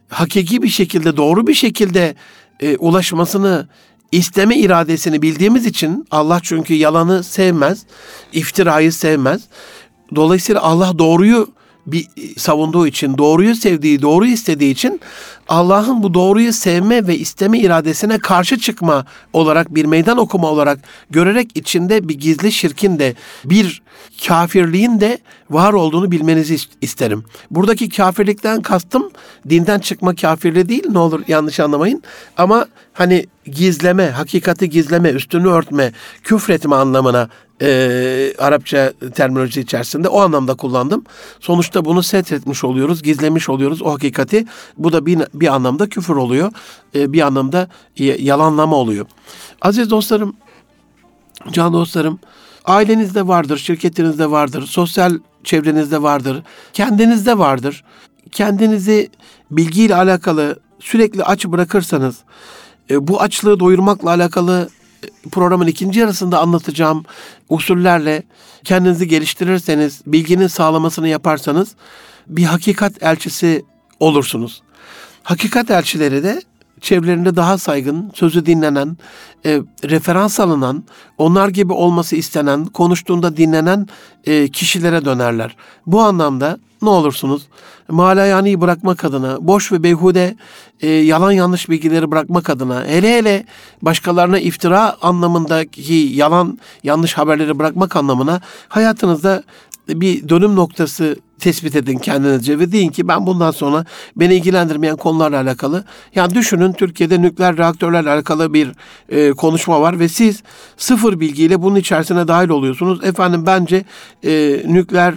[0.08, 2.14] hakiki bir şekilde, doğru bir şekilde
[2.60, 3.68] e, ulaşmasını
[4.12, 7.86] isteme iradesini bildiğimiz için Allah çünkü yalanı sevmez,
[8.32, 9.42] iftirayı sevmez.
[10.14, 11.48] Dolayısıyla Allah doğruyu
[11.86, 15.00] bir savunduğu için, doğruyu sevdiği, doğruyu istediği için
[15.48, 20.78] Allah'ın bu doğruyu sevme ve isteme iradesine karşı çıkma olarak bir meydan okuma olarak
[21.10, 23.14] görerek içinde bir gizli şirkin de
[23.44, 23.82] bir
[24.26, 25.18] kafirliğin de
[25.50, 27.24] var olduğunu bilmenizi isterim.
[27.50, 29.10] Buradaki kafirlikten kastım
[29.48, 32.02] dinden çıkma kafirliği değil ne olur yanlış anlamayın
[32.36, 35.92] ama hani gizleme, hakikati gizleme, üstünü örtme,
[36.22, 37.28] küfretme anlamına
[37.62, 41.04] e, Arapça terminoloji içerisinde o anlamda kullandım.
[41.40, 44.46] Sonuçta bunu setretmiş oluyoruz, gizlemiş oluyoruz o hakikati.
[44.78, 46.52] Bu da bir, bir anlamda küfür oluyor,
[46.94, 49.06] e, bir anlamda yalanlama oluyor.
[49.62, 50.36] Aziz dostlarım,
[51.50, 52.18] can dostlarım,
[52.64, 56.42] ailenizde vardır, şirketinizde vardır, sosyal çevrenizde vardır,
[56.72, 57.84] kendinizde vardır.
[58.32, 59.10] Kendinizi
[59.50, 62.18] bilgiyle alakalı sürekli aç bırakırsanız,
[62.90, 64.68] e, bu açlığı doyurmakla alakalı
[65.32, 67.04] programın ikinci yarısında anlatacağım
[67.48, 68.22] usullerle
[68.64, 71.74] kendinizi geliştirirseniz, bilginin sağlamasını yaparsanız
[72.26, 73.64] bir hakikat elçisi
[74.00, 74.62] olursunuz.
[75.22, 76.42] Hakikat elçileri de
[76.80, 78.96] çevrelerinde daha saygın, sözü dinlenen,
[79.46, 80.85] e, referans alınan,
[81.18, 83.87] onlar gibi olması istenen, konuştuğunda dinlenen
[84.24, 85.56] e, kişilere dönerler.
[85.87, 87.48] Bu anlamda ne olursunuz
[87.88, 90.37] malayani bırakmak adına, boş ve beyhude
[90.81, 93.44] e, yalan yanlış bilgileri bırakmak adına, hele hele
[93.83, 99.42] başkalarına iftira anlamındaki yalan yanlış haberleri bırakmak anlamına hayatınızda
[99.88, 103.85] bir dönüm noktası tespit edin kendinizce ve deyin ki ben bundan sonra
[104.16, 108.72] beni ilgilendirmeyen konularla alakalı yani düşünün Türkiye'de nükleer reaktörlerle alakalı bir
[109.09, 110.42] e, konuşma var ve siz
[110.77, 113.05] sıfır bilgiyle bunun içerisine dahil oluyorsunuz.
[113.05, 113.85] Efendim bence
[114.25, 115.14] e, nükleer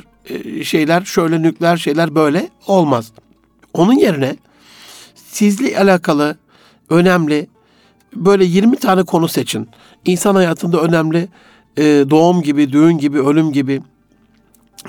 [0.64, 3.12] şeyler şöyle nükleer şeyler böyle olmaz.
[3.74, 4.36] Onun yerine
[5.16, 6.38] sizle alakalı
[6.90, 7.48] önemli
[8.16, 9.70] böyle 20 tane konu seçin.
[10.06, 11.28] İnsan hayatında önemli
[11.78, 13.82] e, doğum gibi, düğün gibi, ölüm gibi,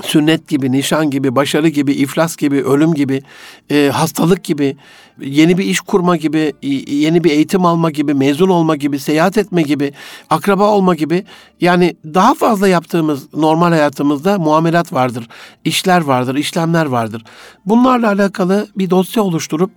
[0.02, 3.22] sünnet gibi, nişan gibi, başarı gibi, iflas gibi, ölüm gibi,
[3.70, 4.76] e, hastalık gibi,
[5.20, 6.52] yeni bir iş kurma gibi,
[6.88, 9.92] yeni bir eğitim alma gibi, mezun olma gibi, seyahat etme gibi,
[10.30, 11.24] akraba olma gibi
[11.60, 15.28] yani daha fazla yaptığımız normal hayatımızda muamelat vardır,
[15.64, 17.24] işler vardır, işlemler vardır.
[17.66, 19.70] Bunlarla alakalı bir dosya oluşturup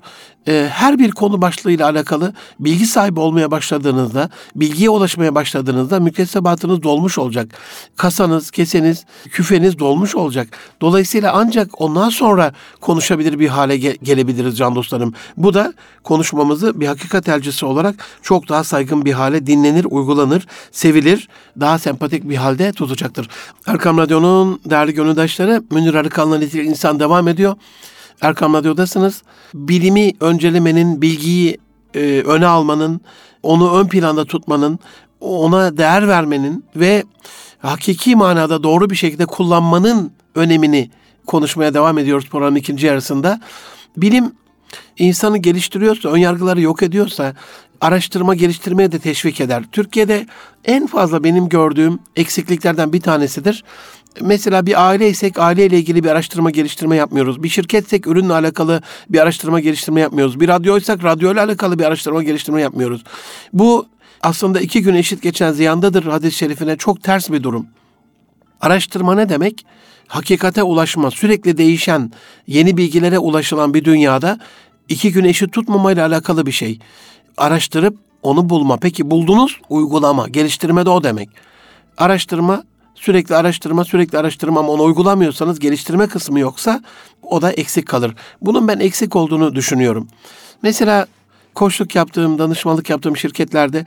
[0.48, 7.18] e, her bir konu başlığıyla alakalı bilgi sahibi olmaya başladığınızda, bilgiye ulaşmaya başladığınızda müktesebatınız dolmuş
[7.18, 7.48] olacak.
[7.98, 10.48] Kasanız, keseniz, küfeniz dolmuş olacak.
[10.82, 15.14] Dolayısıyla ancak ondan sonra konuşabilir bir hale ge- gelebiliriz can dostlarım.
[15.38, 21.28] Bu da konuşmamızı bir hakikat elçisi olarak çok daha saygın bir hale dinlenir, uygulanır, sevilir,
[21.60, 23.30] daha sempatik bir halde tutacaktır.
[23.68, 27.56] Erkam Radyo'nun değerli gönüldaşları Münir Arıkan'la Nitelik İnsan devam ediyor.
[28.22, 29.24] Erkam Radyo'dasınız.
[29.54, 31.58] Bilimi öncelemenin, bilgiyi
[31.94, 33.02] e, öne almanın,
[33.44, 34.80] onu ön planda tutmanın,
[35.20, 37.04] ona değer vermenin ve
[37.60, 40.90] hakiki manada doğru bir şekilde kullanmanın önemini
[41.28, 43.42] konuşmaya devam ediyoruz programın ikinci yarısında.
[43.98, 44.34] Bilim
[44.98, 47.34] insanı geliştiriyorsa, önyargıları yok ediyorsa
[47.82, 49.64] araştırma geliştirmeye de teşvik eder.
[49.72, 50.28] Türkiye'de
[50.66, 53.64] en fazla benim gördüğüm eksikliklerden bir tanesidir.
[54.22, 57.44] Mesela bir aileysek aileyle ilgili bir araştırma geliştirme yapmıyoruz.
[57.44, 60.40] Bir şirketsek ürünle alakalı bir araştırma geliştirme yapmıyoruz.
[60.40, 63.04] Bir radyoysak radyoyla alakalı bir araştırma geliştirme yapmıyoruz.
[63.54, 63.88] Bu
[64.22, 67.68] aslında iki gün eşit geçen ziyandadır hadis-i şerifine çok ters bir durum.
[68.62, 69.66] Araştırma ne demek?
[70.08, 72.12] Hakikate ulaşma, sürekli değişen,
[72.48, 74.40] yeni bilgilere ulaşılan bir dünyada
[74.90, 76.80] iki gün eşit tutmamayla alakalı bir şey.
[77.38, 78.78] Araştırıp onu bulma.
[78.78, 81.30] Peki buldunuz, uygulama, geliştirme de o demek.
[81.98, 82.64] Araştırma,
[83.04, 86.82] sürekli araştırma, sürekli araştırma ama onu uygulamıyorsanız geliştirme kısmı yoksa
[87.22, 88.16] o da eksik kalır.
[88.42, 90.08] Bunun ben eksik olduğunu düşünüyorum.
[90.62, 91.08] Mesela
[91.56, 93.86] koçluk yaptığım, danışmanlık yaptığım şirketlerde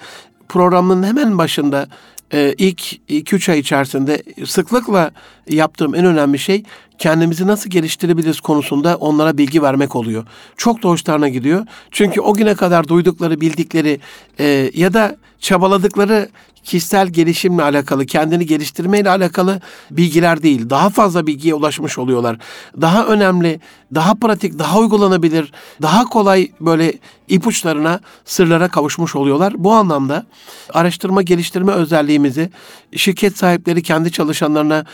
[0.49, 1.89] programın hemen başında
[2.33, 5.11] e, ilk 2-3 ay içerisinde sıklıkla
[5.49, 6.63] yaptığım en önemli şey
[6.99, 10.27] kendimizi nasıl geliştirebiliriz konusunda onlara bilgi vermek oluyor.
[10.57, 11.67] Çok da hoşlarına gidiyor.
[11.91, 14.01] Çünkü o güne kadar duydukları, bildikleri
[14.39, 16.29] e, ya da çabaladıkları
[16.67, 20.71] kişisel gelişimle alakalı, kendini geliştirmeyle alakalı bilgiler değil.
[20.71, 22.39] Daha fazla bilgiye ulaşmış oluyorlar.
[22.81, 23.61] Daha önemli,
[23.95, 26.93] daha pratik, daha uygulanabilir, daha kolay böyle
[27.29, 29.53] ipuçlarına, sırlara kavuşmuş oluyorlar.
[29.57, 30.27] Bu anlamda
[30.73, 32.51] araştırma geliştirme özelliğimizi
[32.97, 34.85] şirket sahipleri kendi çalışanlarına,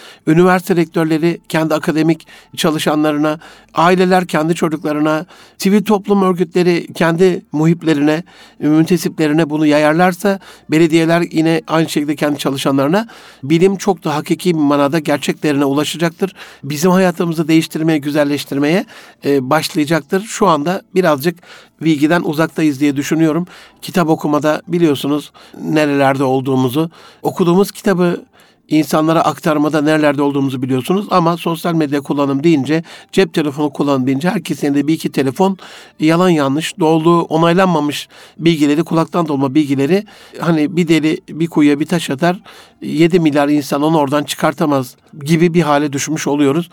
[0.43, 2.27] üniversite rektörleri kendi akademik
[2.57, 3.39] çalışanlarına,
[3.75, 5.27] aileler kendi çocuklarına,
[5.59, 8.23] sivil toplum örgütleri kendi muhiplerine,
[8.59, 10.39] müntesiplerine bunu yayarlarsa
[10.71, 13.09] belediyeler yine aynı şekilde kendi çalışanlarına
[13.43, 16.35] bilim çok da hakiki bir manada gerçeklerine ulaşacaktır.
[16.65, 18.85] Bizim hayatımızı değiştirmeye, güzelleştirmeye
[19.25, 20.23] e, başlayacaktır.
[20.23, 21.39] Şu anda birazcık
[21.81, 23.47] bilgiden uzaktayız diye düşünüyorum.
[23.83, 26.91] Kitap okumada biliyorsunuz nerelerde olduğumuzu.
[27.23, 28.25] Okuduğumuz kitabı
[28.69, 34.75] insanlara aktarmada nerelerde olduğumuzu biliyorsunuz ama sosyal medya kullanım deyince, cep telefonu kullanım deyince herkesin
[34.75, 35.59] de bir iki telefon
[36.01, 40.05] yalan yanlış, doğru onaylanmamış bilgileri, kulaktan dolma bilgileri
[40.41, 42.41] hani bir deli bir kuyuya bir taş atar,
[42.83, 46.71] 7 milyar insan onu oradan çıkartamaz gibi bir hale düşmüş oluyoruz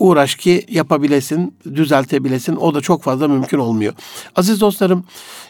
[0.00, 2.56] uğraş ki yapabilesin, düzeltebilesin.
[2.56, 3.94] O da çok fazla mümkün olmuyor.
[4.36, 5.04] Aziz dostlarım,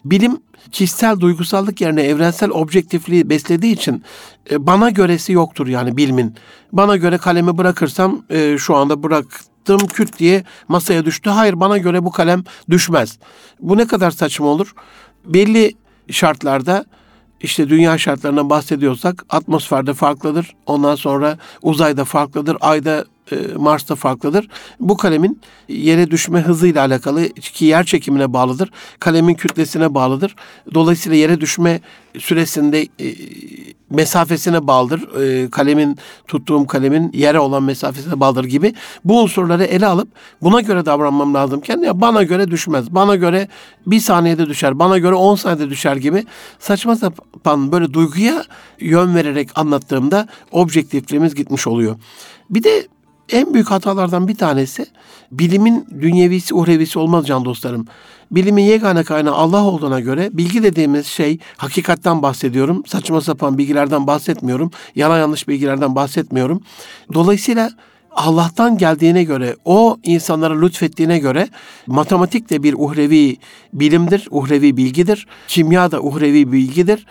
[0.04, 0.40] bilim
[0.72, 4.04] kişisel duygusallık yerine evrensel objektifliği beslediği için
[4.50, 6.34] e, bana göresi yoktur yani bilimin.
[6.72, 11.30] Bana göre kalemi bırakırsam e, şu anda bıraktım küt diye masaya düştü.
[11.30, 13.18] Hayır bana göre bu kalem düşmez.
[13.60, 14.74] Bu ne kadar saçma olur?
[15.24, 15.74] Belli
[16.10, 16.84] şartlarda
[17.40, 20.56] işte dünya şartlarından bahsediyorsak atmosferde farklıdır.
[20.66, 22.56] Ondan sonra uzayda farklıdır.
[22.60, 23.04] Ayda
[23.56, 24.48] Mars'ta farklıdır.
[24.80, 28.70] Bu kalemin yere düşme hızıyla alakalı ki yer çekimine bağlıdır.
[29.00, 30.36] Kalemin kütlesine bağlıdır.
[30.74, 31.80] Dolayısıyla yere düşme
[32.18, 33.14] süresinde e,
[33.90, 35.22] mesafesine bağlıdır.
[35.22, 40.08] E, kalemin tuttuğum kalemin yere olan mesafesine bağlıdır gibi bu unsurları ele alıp
[40.42, 42.94] buna göre davranmam lazımken ya bana göre düşmez.
[42.94, 43.48] Bana göre
[43.86, 44.78] bir saniyede düşer.
[44.78, 46.24] Bana göre on saniyede düşer gibi
[46.58, 48.44] saçma sapan böyle duyguya
[48.80, 51.96] yön vererek anlattığımda objektifliğimiz gitmiş oluyor.
[52.50, 52.88] Bir de
[53.32, 54.86] en büyük hatalardan bir tanesi
[55.32, 57.86] bilimin dünyevisi uhrevisi olmaz can dostlarım.
[58.30, 62.82] Bilimin yegane kaynağı Allah olduğuna göre bilgi dediğimiz şey hakikatten bahsediyorum.
[62.86, 64.70] Saçma sapan bilgilerden bahsetmiyorum.
[64.94, 66.62] Yalan yanlış bilgilerden bahsetmiyorum.
[67.14, 67.70] Dolayısıyla
[68.10, 71.48] Allah'tan geldiğine göre, o insanlara lütfettiğine göre
[71.86, 73.36] matematik de bir uhrevi
[73.72, 75.26] bilimdir, uhrevi bilgidir.
[75.48, 77.06] Kimya da uhrevi bilgidir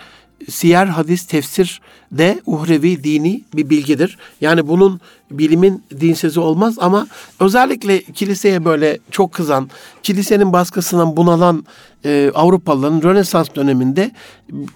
[0.47, 4.17] siyer, hadis, tefsir de uhrevi dini bir bilgidir.
[4.41, 7.07] Yani bunun bilimin dinsizi olmaz ama
[7.39, 9.69] özellikle kiliseye böyle çok kızan,
[10.03, 11.65] kilisenin baskısından bunalan
[12.05, 14.11] e, Avrupalıların Rönesans döneminde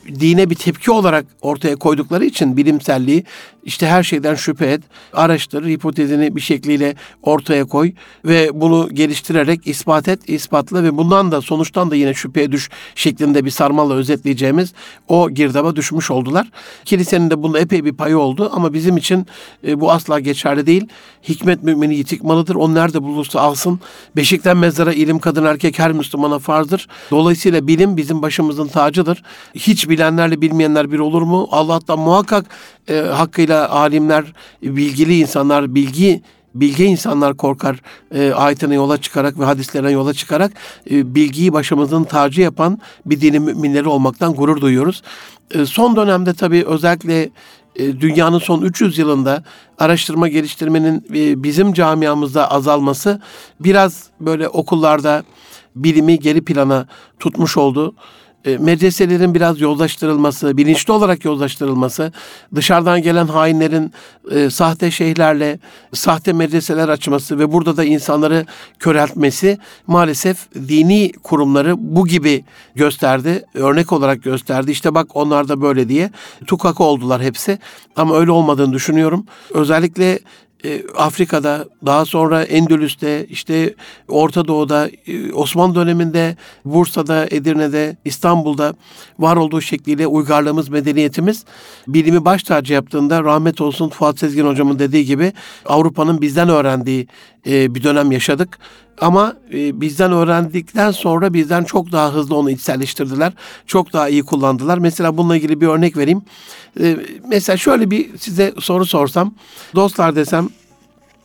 [0.07, 3.23] dine bir tepki olarak ortaya koydukları için bilimselliği
[3.63, 4.81] işte her şeyden şüphe et,
[5.13, 7.93] araştır, hipotezini bir şekliyle ortaya koy
[8.25, 13.45] ve bunu geliştirerek ispat et, ispatla ve bundan da sonuçtan da yine şüpheye düş şeklinde
[13.45, 14.73] bir sarmalla özetleyeceğimiz
[15.07, 16.51] o girdaba düşmüş oldular.
[16.85, 19.27] Kilisenin de bunda epey bir payı oldu ama bizim için
[19.67, 20.87] e, bu asla geçerli değil.
[21.29, 22.55] Hikmet mümini yitik malıdır.
[22.55, 23.79] O nerede bulursa alsın.
[24.15, 26.87] Beşikten mezara ilim kadın erkek her Müslümana farzdır.
[27.11, 29.23] Dolayısıyla bilim bizim başımızın tacıdır.
[29.55, 31.47] Hiç bilenlerle bilmeyenler bir olur mu?
[31.51, 32.45] Allah'tan muhakkak
[32.89, 36.21] e, hakkıyla alimler, bilgili insanlar, bilgi
[36.55, 37.81] bilge insanlar korkar
[38.15, 40.51] e, ayetine yola çıkarak ve hadislerine yola çıkarak
[40.91, 45.01] e, bilgiyi başımızın tacı yapan bir dinin müminleri olmaktan gurur duyuyoruz.
[45.51, 47.29] E, son dönemde tabii özellikle
[47.75, 49.43] dünyanın son 300 yılında
[49.79, 53.21] araştırma geliştirmenin e, bizim camiamızda azalması
[53.59, 55.23] biraz böyle okullarda
[55.75, 56.87] bilimi geri plana
[57.19, 57.95] tutmuş oldu.
[58.45, 62.11] E, medreselerin biraz yozlaştırılması, bilinçli olarak yozlaştırılması,
[62.55, 63.93] dışarıdan gelen hainlerin
[64.31, 65.59] e, sahte şeyhlerle
[65.93, 68.45] sahte medreseler açması ve burada da insanları
[68.79, 72.43] köreltmesi maalesef dini kurumları bu gibi
[72.75, 74.71] gösterdi, örnek olarak gösterdi.
[74.71, 76.11] İşte bak onlar da böyle diye
[76.47, 77.59] tukak oldular hepsi
[77.95, 79.25] ama öyle olmadığını düşünüyorum.
[79.53, 80.19] Özellikle
[80.65, 83.73] e, Afrika'da, daha sonra Endülüs'te, işte
[84.07, 88.73] Orta Doğu'da, e, Osmanlı döneminde, Bursa'da, Edirne'de, İstanbul'da
[89.19, 91.45] var olduğu şekliyle uygarlığımız, medeniyetimiz
[91.87, 95.33] bilimi baş tacı yaptığında rahmet olsun Fuat Sezgin hocamın dediği gibi
[95.65, 97.07] Avrupa'nın bizden öğrendiği
[97.47, 98.59] e, bir dönem yaşadık.
[99.03, 103.33] Ama bizden öğrendikten sonra bizden çok daha hızlı onu içselleştirdiler.
[103.67, 104.77] Çok daha iyi kullandılar.
[104.77, 106.21] Mesela bununla ilgili bir örnek vereyim.
[107.27, 109.33] mesela şöyle bir size soru sorsam.
[109.75, 110.49] Dostlar desem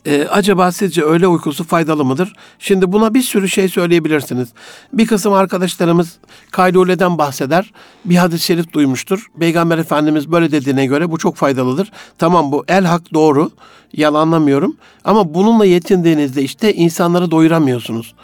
[0.05, 2.33] e, acaba sizce öğle uykusu faydalı mıdır?
[2.59, 4.49] Şimdi buna bir sürü şey söyleyebilirsiniz.
[4.93, 6.17] Bir kısım arkadaşlarımız
[6.51, 7.71] kayluleden bahseder.
[8.05, 9.27] Bir hadis-i şerif duymuştur.
[9.39, 11.91] Peygamber Efendimiz böyle dediğine göre bu çok faydalıdır.
[12.17, 13.51] Tamam bu el hak doğru.
[13.93, 14.77] Yalanlamıyorum.
[15.05, 18.15] Ama bununla yetindiğinizde işte insanları doyuramıyorsunuz.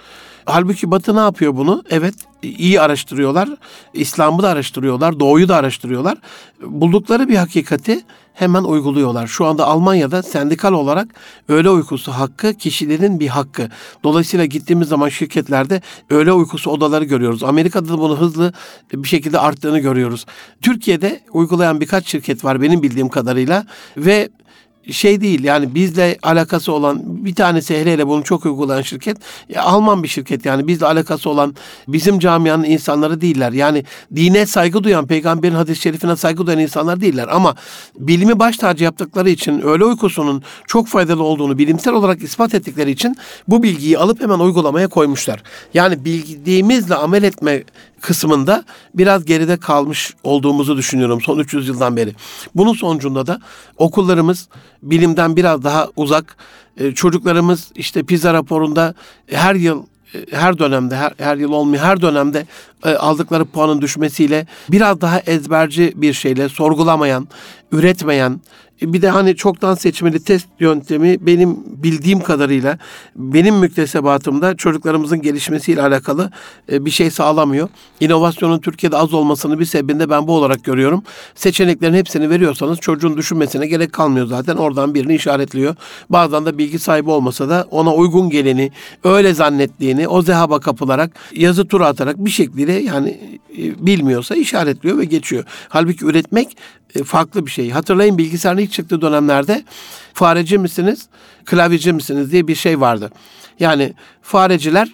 [0.46, 1.84] Halbuki Batı ne yapıyor bunu?
[1.90, 3.50] Evet iyi araştırıyorlar.
[3.94, 5.20] İslam'ı da araştırıyorlar.
[5.20, 6.18] Doğu'yu da araştırıyorlar.
[6.62, 8.04] Buldukları bir hakikati
[8.36, 9.28] hemen uyguluyorlar.
[9.28, 11.08] Şu anda Almanya'da sendikal olarak
[11.50, 13.70] öğle uykusu hakkı kişilerin bir hakkı.
[14.04, 17.44] Dolayısıyla gittiğimiz zaman şirketlerde öğle uykusu odaları görüyoruz.
[17.44, 18.54] Amerika'da da bunu hızlı
[18.94, 20.26] bir şekilde arttığını görüyoruz.
[20.62, 23.66] Türkiye'de uygulayan birkaç şirket var benim bildiğim kadarıyla
[23.98, 24.30] ve
[24.92, 29.18] şey değil yani bizle alakası olan bir tanesi hele hele bunu çok uygulayan şirket
[29.50, 31.56] ya Alman bir şirket yani bizle alakası olan
[31.88, 33.52] bizim camianın insanları değiller.
[33.52, 33.84] Yani
[34.16, 37.56] dine saygı duyan peygamberin hadis-i şerifine saygı duyan insanlar değiller ama
[38.00, 43.18] bilimi baş tacı yaptıkları için öğle uykusunun çok faydalı olduğunu bilimsel olarak ispat ettikleri için
[43.48, 45.44] bu bilgiyi alıp hemen uygulamaya koymuşlar.
[45.74, 47.64] Yani bildiğimizle amel etme
[48.06, 48.64] kısmında
[48.94, 52.16] biraz geride kalmış olduğumuzu düşünüyorum son 300 yıldan beri.
[52.56, 53.42] Bunun sonucunda da
[53.78, 54.48] okullarımız
[54.84, 56.38] bilimden biraz daha uzak.
[56.78, 58.94] E, çocuklarımız işte PISA raporunda
[59.28, 62.46] her yıl e, her dönemde her, her yıl olmuyor her dönemde
[62.86, 67.28] e, aldıkları puanın düşmesiyle biraz daha ezberci bir şeyle sorgulamayan,
[67.72, 68.42] üretmeyen,
[68.82, 72.78] bir de hani çoktan seçmeli test yöntemi benim bildiğim kadarıyla
[73.16, 76.32] benim müktesebatımda çocuklarımızın gelişmesiyle alakalı
[76.72, 77.70] e, bir şey sağlamıyor.
[78.00, 81.04] İnovasyonun Türkiye'de az olmasını bir sebebinde ben bu olarak görüyorum.
[81.36, 84.56] Seçeneklerin hepsini veriyorsanız çocuğun düşünmesine gerek kalmıyor zaten.
[84.56, 85.76] Oradan birini işaretliyor.
[86.10, 88.72] Bazen de bilgi sahibi olmasa da ona uygun geleni,
[89.04, 95.06] öyle zannettiğini o zehaba kapılarak yazı tura atarak bir şekilde yani e, bilmiyorsa işaretliyor ve
[95.06, 95.44] geçiyor.
[95.70, 97.70] Halbuki üretmek e, farklı bir şey.
[97.70, 99.64] Hatırlayın bilgisayarın ilk çıktığı dönemlerde
[100.14, 101.08] fareci misiniz,
[101.46, 103.12] klavyeci misiniz diye bir şey vardı.
[103.60, 104.90] Yani fareciler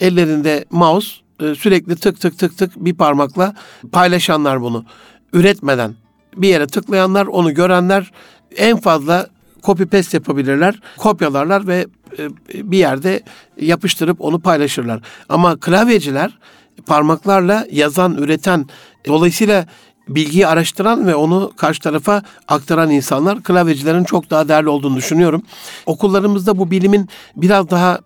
[0.00, 1.08] ellerinde mouse
[1.40, 3.54] e, sürekli tık tık tık tık bir parmakla
[3.92, 4.84] paylaşanlar bunu.
[5.32, 5.94] Üretmeden
[6.36, 8.10] bir yere tıklayanlar, onu görenler
[8.56, 9.28] en fazla
[9.62, 11.86] copy paste yapabilirler, kopyalarlar ve
[12.18, 12.28] e,
[12.70, 13.22] bir yerde
[13.60, 15.00] yapıştırıp onu paylaşırlar.
[15.28, 16.38] Ama klavyeciler
[16.86, 18.66] parmaklarla yazan, üreten
[19.06, 19.66] dolayısıyla
[20.08, 25.42] bilgiyi araştıran ve onu karşı tarafa aktaran insanlar klavyecilerin çok daha değerli olduğunu düşünüyorum.
[25.86, 27.98] Okullarımızda bu bilimin biraz daha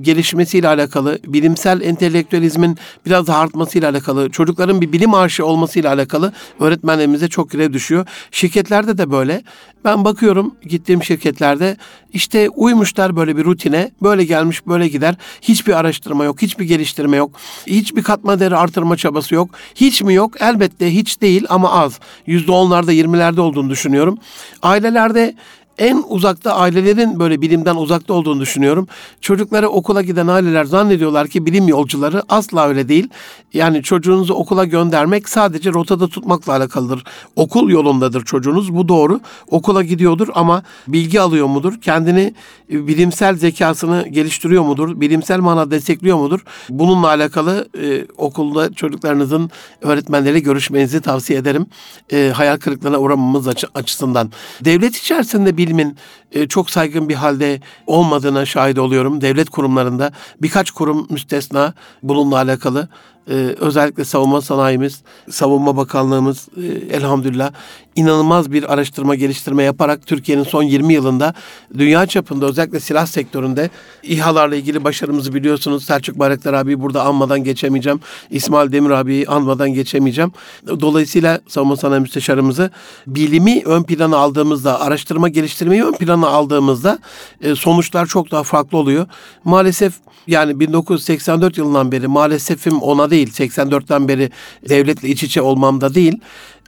[0.00, 7.28] gelişmesiyle alakalı, bilimsel entelektüelizmin biraz daha artmasıyla alakalı, çocukların bir bilim aşığı olmasıyla alakalı öğretmenlerimize
[7.28, 8.06] çok görev düşüyor.
[8.30, 9.42] Şirketlerde de böyle.
[9.84, 11.76] Ben bakıyorum gittiğim şirketlerde
[12.12, 15.14] işte uymuşlar böyle bir rutine, böyle gelmiş böyle gider.
[15.42, 17.30] Hiçbir araştırma yok, hiçbir geliştirme yok,
[17.66, 19.50] hiçbir katma değeri artırma çabası yok.
[19.74, 20.40] Hiç mi yok?
[20.40, 22.00] Elbette hiç değil ama az.
[22.26, 24.18] Yüzde onlarda, yirmilerde olduğunu düşünüyorum.
[24.62, 25.34] Ailelerde
[25.78, 28.88] en uzakta ailelerin böyle bilimden uzakta olduğunu düşünüyorum.
[29.20, 33.08] Çocukları okula giden aileler zannediyorlar ki bilim yolcuları asla öyle değil.
[33.54, 37.04] Yani çocuğunuzu okula göndermek sadece rotada tutmakla alakalıdır.
[37.36, 39.20] Okul yolundadır çocuğunuz bu doğru.
[39.50, 41.80] Okula gidiyordur ama bilgi alıyor mudur?
[41.80, 42.34] Kendini
[42.72, 45.00] e, bilimsel zekasını geliştiriyor mudur?
[45.00, 46.40] Bilimsel manada destekliyor mudur?
[46.68, 51.66] Bununla alakalı e, okulda çocuklarınızın öğretmenleriyle görüşmenizi tavsiye ederim.
[52.12, 54.32] E, hayal kırıklığına uğramamız açı, açısından.
[54.64, 55.96] Devlet içerisinde bilimin
[56.32, 59.20] e, çok saygın bir halde olmadığına şahit oluyorum.
[59.20, 62.88] Devlet kurumlarında birkaç kurum müstesna bununla alakalı
[63.28, 67.52] e, özellikle savunma sanayimiz, savunma bakanlığımız e, elhamdülillah
[67.96, 71.34] inanılmaz bir araştırma geliştirme yaparak Türkiye'nin son 20 yılında
[71.78, 73.70] dünya çapında özellikle silah sektöründe
[74.02, 75.84] İHA'larla ilgili başarımızı biliyorsunuz.
[75.84, 78.00] Selçuk Bayraktar abi burada anmadan geçemeyeceğim.
[78.30, 80.32] İsmail Demir abiyi anmadan geçemeyeceğim.
[80.66, 82.70] Dolayısıyla savunma sanayi müsteşarımızı
[83.06, 86.98] bilimi ön plana aldığımızda, araştırma geliştirmeyi ön plana aldığımızda
[87.40, 89.06] e, sonuçlar çok daha farklı oluyor.
[89.44, 89.94] Maalesef
[90.26, 94.30] yani 1984 yılından beri maalesefim ona değil 84'ten beri
[94.68, 96.20] devletle iç içe olmamda değil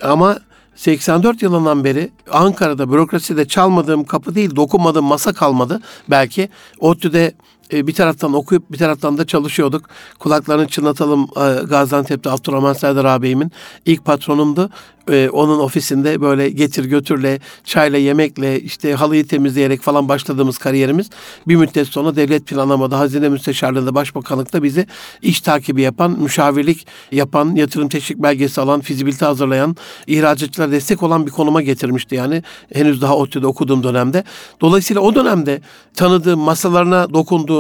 [0.03, 0.39] ama
[0.77, 5.81] 84 yılından beri Ankara'da bürokraside çalmadığım kapı değil, dokunmadığım masa kalmadı.
[6.11, 6.49] Belki
[6.81, 7.33] ODTÜ'de
[7.73, 9.89] e, bir taraftan okuyup bir taraftan da çalışıyorduk.
[10.19, 13.53] Kulaklarını çınlatalım e, Gaziantep'te Abdurrahman Serdar ağabeyimin
[13.87, 14.71] ilk patronumdu.
[15.11, 21.11] E, onun ofisinde böyle getir götürle, çayla, yemekle, işte halıyı temizleyerek falan başladığımız kariyerimiz
[21.49, 24.87] bir müddet sonra devlet planlamada, hazine müsteşarlığında, başbakanlıkta bizi
[25.23, 31.31] iş takibi yapan, müşavirlik yapan, yatırım teşvik belgesi alan, fizibilite hazırlayan, ihracatçılara destek olan bir
[31.31, 32.43] konuma getirmişti yani.
[32.73, 34.25] Henüz daha ODTÜ'de okuduğum dönemde.
[34.61, 35.61] Dolayısıyla o dönemde
[35.95, 37.54] tanıdığım, masalarına dokunduğum,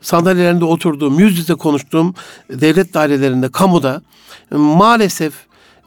[0.00, 2.14] sandalyelerinde oturduğum, yüz yüze konuştuğum
[2.50, 4.02] devlet dairelerinde, kamuda
[4.50, 5.32] maalesef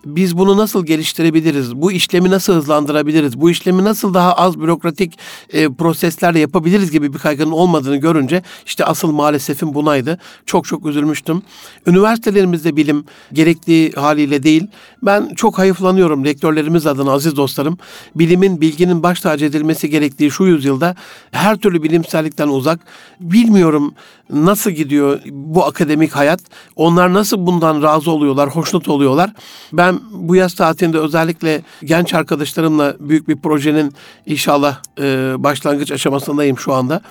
[0.06, 1.76] biz bunu nasıl geliştirebiliriz?
[1.76, 3.41] Bu işlemi nasıl hızlandırabiliriz?
[3.41, 5.20] Bu işlemi nasıl daha az bürokratik
[5.54, 10.20] e, proseslerle yapabiliriz gibi bir kaygının olmadığını görünce işte asıl maalesefim bunaydı.
[10.45, 11.41] Çok çok üzülmüştüm.
[11.88, 14.68] Üniversitelerimizde bilim gerektiği haliyle değil.
[15.04, 17.78] Ben çok hayıflanıyorum rektörlerimiz adına aziz dostlarım.
[18.16, 20.95] Bilimin, bilginin baş tacı edilmesi gerektiği şu yüzyılda
[21.32, 22.80] her türlü bilimsellikten uzak.
[23.20, 23.93] Bilmiyorum
[24.30, 26.39] nasıl gidiyor bu akademik hayat?
[26.76, 29.34] Onlar nasıl bundan razı oluyorlar, hoşnut oluyorlar?
[29.74, 33.94] Ben bu yaz tatilinde özellikle genç arkadaşlarımla büyük bir projenin
[34.26, 35.04] inşallah e,
[35.38, 37.02] başlangıç aşamasındayım şu anda.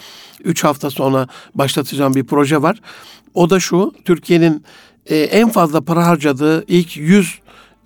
[0.44, 2.80] Üç hafta sonra başlatacağım bir proje var.
[3.34, 4.64] O da şu, Türkiye'nin
[5.06, 7.38] e, en fazla para harcadığı ilk 100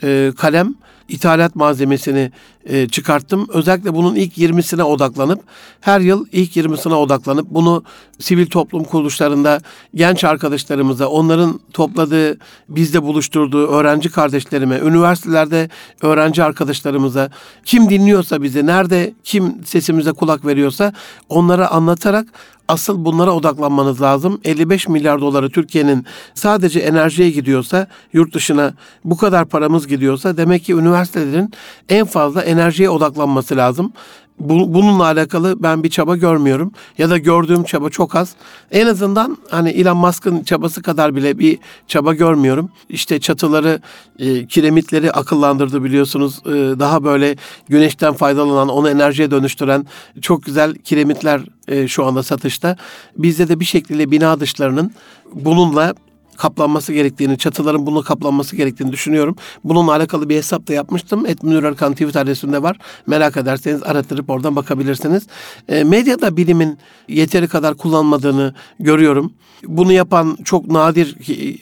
[0.02, 0.74] e, kalem
[1.08, 2.32] ithalat malzemesini
[2.66, 3.46] e, çıkarttım.
[3.48, 5.40] Özellikle bunun ilk 20'sine odaklanıp
[5.80, 7.84] her yıl ilk 20'sine odaklanıp bunu
[8.18, 9.60] sivil toplum kuruluşlarında
[9.94, 12.38] genç arkadaşlarımıza, onların topladığı,
[12.68, 15.68] bizde buluşturduğu öğrenci kardeşlerime, üniversitelerde
[16.02, 17.30] öğrenci arkadaşlarımıza,
[17.64, 20.92] kim dinliyorsa bizi, nerede kim sesimize kulak veriyorsa
[21.28, 22.26] onlara anlatarak
[22.68, 24.40] asıl bunlara odaklanmanız lazım.
[24.44, 30.72] 55 milyar doları Türkiye'nin sadece enerjiye gidiyorsa, yurt dışına bu kadar paramız gidiyorsa demek ki
[30.72, 31.52] üniversitelerin
[31.88, 33.92] en fazla enerjiye odaklanması lazım.
[34.38, 38.34] bununla alakalı ben bir çaba görmüyorum ya da gördüğüm çaba çok az.
[38.70, 42.70] En azından hani Elon Musk'ın çabası kadar bile bir çaba görmüyorum.
[42.88, 43.80] İşte çatıları,
[44.18, 46.42] e, kiremitleri akıllandırdı biliyorsunuz.
[46.46, 47.36] E, daha böyle
[47.68, 49.86] güneşten faydalanan, onu enerjiye dönüştüren
[50.20, 52.76] çok güzel kiremitler e, şu anda satışta.
[53.16, 54.92] Bizde de bir şekilde bina dışlarının
[55.34, 55.94] bununla
[56.42, 59.36] kaplanması gerektiğini, çatıların bunu kaplanması gerektiğini düşünüyorum.
[59.64, 61.26] Bununla alakalı bir hesap da yapmıştım.
[61.26, 62.76] Etmünür Erkan Twitter adresinde var.
[63.06, 65.26] Merak ederseniz arattırıp oradan bakabilirsiniz.
[65.68, 66.78] E, medyada bilimin
[67.08, 69.32] yeteri kadar kullanmadığını görüyorum.
[69.66, 71.16] Bunu yapan çok nadir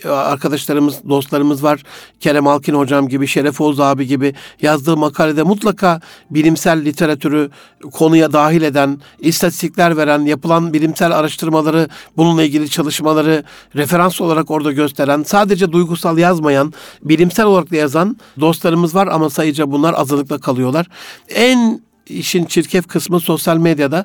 [0.08, 1.82] arkadaşlarımız, dostlarımız var.
[2.20, 6.00] Kerem Alkin hocam gibi, Şeref Oğuz abi gibi yazdığı makalede mutlaka
[6.30, 7.50] bilimsel literatürü
[7.92, 13.44] konuya dahil eden, istatistikler veren, yapılan bilimsel araştırmaları, bununla ilgili çalışmaları
[13.76, 19.70] referans olarak orada gösteren, sadece duygusal yazmayan, bilimsel olarak da yazan dostlarımız var ama sayıca
[19.70, 20.86] bunlar azınlıkla kalıyorlar.
[21.28, 24.04] En işin çirkef kısmı sosyal medyada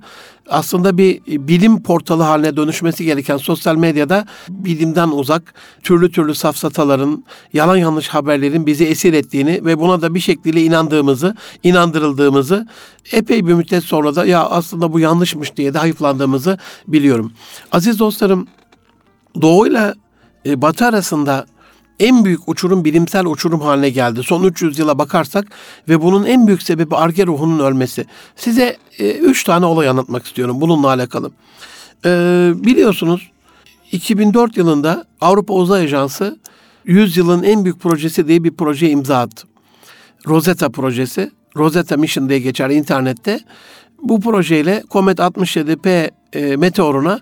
[0.49, 5.53] aslında bir bilim portalı haline dönüşmesi gereken sosyal medyada bilimden uzak
[5.83, 11.35] türlü türlü safsataların, yalan yanlış haberlerin bizi esir ettiğini ve buna da bir şekilde inandığımızı,
[11.63, 12.67] inandırıldığımızı
[13.11, 16.57] epey bir müddet sonra da ya aslında bu yanlışmış diye de hayıflandığımızı
[16.87, 17.31] biliyorum.
[17.71, 18.47] Aziz dostlarım,
[19.41, 19.93] doğuyla
[20.45, 21.45] e, batı arasında
[21.99, 24.23] en büyük uçurum bilimsel uçurum haline geldi.
[24.23, 25.47] Son 300 yıla bakarsak
[25.89, 28.05] ve bunun en büyük sebebi arge ruhunun ölmesi.
[28.35, 31.31] Size e, üç tane olay anlatmak istiyorum bununla alakalı.
[32.05, 32.09] E,
[32.55, 33.31] biliyorsunuz
[33.91, 36.39] 2004 yılında Avrupa Uzay Ajansı
[36.85, 39.47] 100 yılın en büyük projesi diye bir proje imza attı.
[40.27, 41.31] Rosetta projesi.
[41.57, 43.39] Rosetta Mission diye geçer internette.
[44.01, 47.19] Bu projeyle Comet 67P e, meteoruna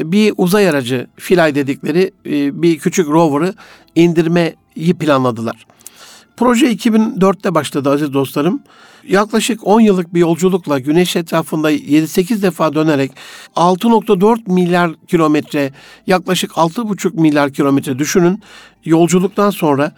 [0.00, 3.54] bir uzay aracı Philae dedikleri e, bir küçük rover'ı
[3.94, 5.66] indirmeyi planladılar.
[6.36, 8.62] Proje 2004'te başladı aziz dostlarım.
[9.08, 13.12] Yaklaşık 10 yıllık bir yolculukla güneş etrafında 7-8 defa dönerek
[13.56, 15.72] 6.4 milyar kilometre
[16.06, 18.42] yaklaşık 6.5 milyar kilometre düşünün.
[18.84, 19.92] Yolculuktan sonra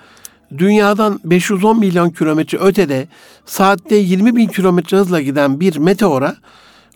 [0.58, 3.08] dünyadan 510 milyon kilometre ötede
[3.46, 6.36] saatte 20 bin kilometre hızla giden bir meteora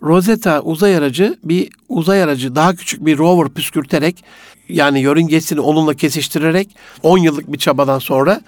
[0.02, 4.24] Rosetta uzay aracı bir uzay aracı daha küçük bir rover püskürterek
[4.68, 8.40] yani yörüngesini onunla kesiştirerek 10 yıllık bir çabadan sonra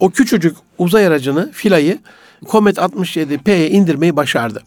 [0.00, 1.98] o küçücük uzay aracını filayı
[2.50, 4.62] Comet 67P'ye indirmeyi başardı.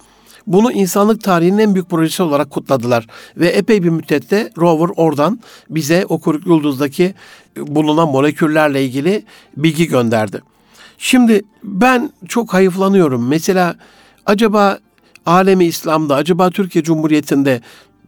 [0.47, 3.07] Bunu insanlık tarihinin en büyük projesi olarak kutladılar.
[3.37, 5.39] Ve epey bir müddette rover oradan
[5.69, 7.13] bize o kuyruk yıldızdaki
[7.57, 9.25] bulunan moleküllerle ilgili
[9.57, 10.41] bilgi gönderdi.
[10.97, 13.27] Şimdi ben çok hayıflanıyorum.
[13.27, 13.75] Mesela
[14.25, 14.79] acaba
[15.25, 17.61] alemi İslam'da acaba Türkiye Cumhuriyeti'nde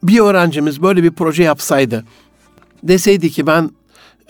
[0.04, 2.06] bir öğrencimiz böyle bir proje yapsaydı
[2.84, 3.70] deseydi ki ben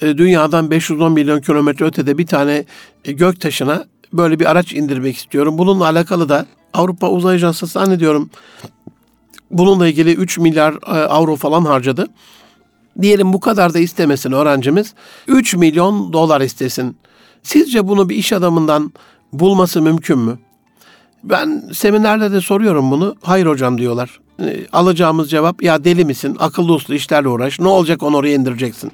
[0.02, 2.66] e, dünyadan 510 milyon kilometre ötede bir tane
[3.06, 5.58] e, gök taşına böyle bir araç indirmek istiyorum.
[5.58, 8.30] Bununla alakalı da Avrupa Uzay Ajansı zannediyorum
[9.52, 12.08] bununla ilgili 3 milyar e, avro falan harcadı.
[13.02, 14.94] Diyelim bu kadar da istemesin öğrencimiz.
[15.28, 16.98] 3 milyon dolar istesin.
[17.44, 18.94] Sizce bunu bir iş adamından
[19.34, 20.40] bulması mümkün mü?
[21.24, 23.16] Ben seminerlerde soruyorum bunu.
[23.22, 24.20] Hayır hocam diyorlar.
[24.40, 26.38] E, alacağımız cevap ya deli misin?
[26.40, 27.60] Akıllı uslu işlerle uğraş.
[27.60, 28.92] Ne olacak onu oraya indireceksin.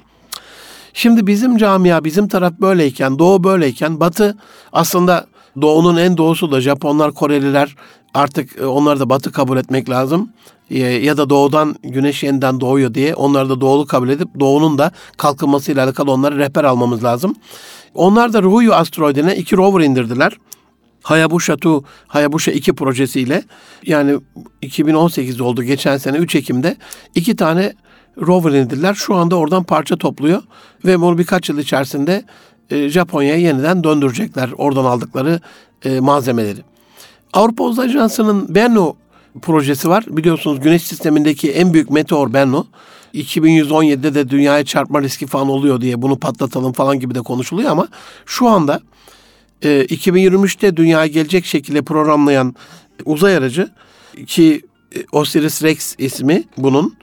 [0.94, 4.38] Şimdi bizim camia, bizim taraf böyleyken, doğu böyleyken, batı
[4.72, 5.26] aslında
[5.62, 7.76] doğunun en doğusu da Japonlar, Koreliler
[8.14, 10.30] artık e, onları da batı kabul etmek lazım.
[10.70, 14.92] E, ya da doğudan güneş yeniden doğuyor diye onları da doğulu kabul edip doğunun da
[15.16, 17.34] kalkınmasıyla alakalı onları rehber almamız lazım.
[17.94, 20.32] Onlar da Ryuyu asteroidine iki rover indirdiler.
[21.02, 21.68] Hayabusa 2,
[22.06, 23.42] Hayabusa 2 projesiyle
[23.86, 24.18] yani
[24.62, 26.76] 2018'de oldu geçen sene 3 Ekim'de
[27.14, 27.72] iki tane
[28.18, 28.94] rover indirdiler.
[28.94, 30.42] Şu anda oradan parça topluyor
[30.84, 32.24] ve bunu birkaç yıl içerisinde
[32.70, 35.40] e, Japonya'ya yeniden döndürecekler oradan aldıkları
[35.84, 36.60] e, malzemeleri.
[37.32, 38.96] Avrupa Uzay Ajansı'nın Bennu
[39.42, 40.04] projesi var.
[40.08, 42.66] Biliyorsunuz Güneş sistemindeki en büyük meteor Bennu.
[43.14, 47.88] 2117'de de dünyaya çarpma riski falan oluyor diye bunu patlatalım falan gibi de konuşuluyor ama
[48.26, 48.80] şu anda
[49.62, 52.54] e, 2023'te dünyaya gelecek şekilde programlayan
[53.04, 53.70] uzay aracı
[54.26, 54.62] ki
[54.96, 56.96] e, Osiris Rex ismi bunun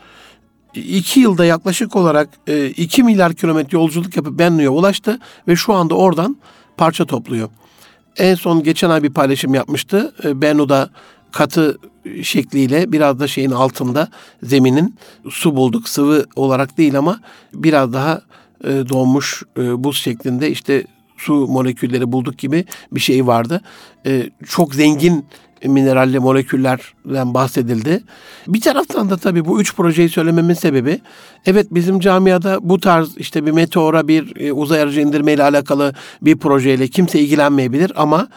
[0.73, 5.95] iki yılda yaklaşık olarak e, 2 milyar kilometre yolculuk yapıp Bennu'ya ulaştı ve şu anda
[5.95, 6.37] oradan
[6.77, 7.49] parça topluyor.
[8.17, 10.13] En son geçen ay bir paylaşım yapmıştı.
[10.23, 10.89] E, Bennu'da
[11.31, 11.77] katı
[12.23, 14.09] şekliyle biraz da şeyin altında
[14.43, 14.95] zeminin
[15.29, 15.89] su bulduk.
[15.89, 17.19] Sıvı olarak değil ama
[17.53, 18.21] biraz daha
[18.63, 20.83] e, donmuş e, buz şeklinde işte
[21.17, 23.61] su molekülleri bulduk gibi bir şey vardı.
[24.05, 25.25] E, çok zengin
[25.65, 28.03] mineralli moleküllerden bahsedildi.
[28.47, 30.99] Bir taraftan da tabii bu üç projeyi söylememin sebebi
[31.45, 36.37] evet bizim camiada bu tarz işte bir meteora bir e, uzay aracı indirmeyle alakalı bir
[36.37, 38.27] projeyle kimse ilgilenmeyebilir ama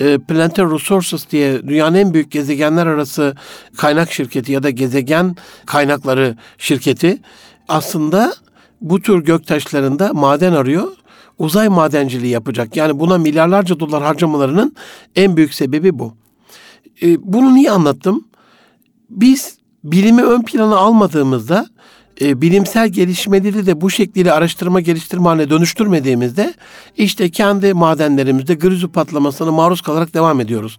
[0.00, 3.34] e, Planetary Resources diye dünyanın en büyük gezegenler arası
[3.76, 7.18] kaynak şirketi ya da gezegen kaynakları şirketi
[7.68, 8.34] aslında
[8.80, 10.92] bu tür göktaşlarında maden arıyor
[11.38, 12.76] uzay madenciliği yapacak.
[12.76, 14.74] Yani buna milyarlarca dolar harcamalarının
[15.16, 16.14] en büyük sebebi bu.
[17.02, 18.24] E, bunu niye anlattım?
[19.10, 21.66] Biz bilimi ön plana almadığımızda
[22.20, 26.54] e, bilimsel gelişmeleri de bu şekliyle araştırma geliştirme haline dönüştürmediğimizde
[26.96, 30.78] işte kendi madenlerimizde grizu patlamasına maruz kalarak devam ediyoruz.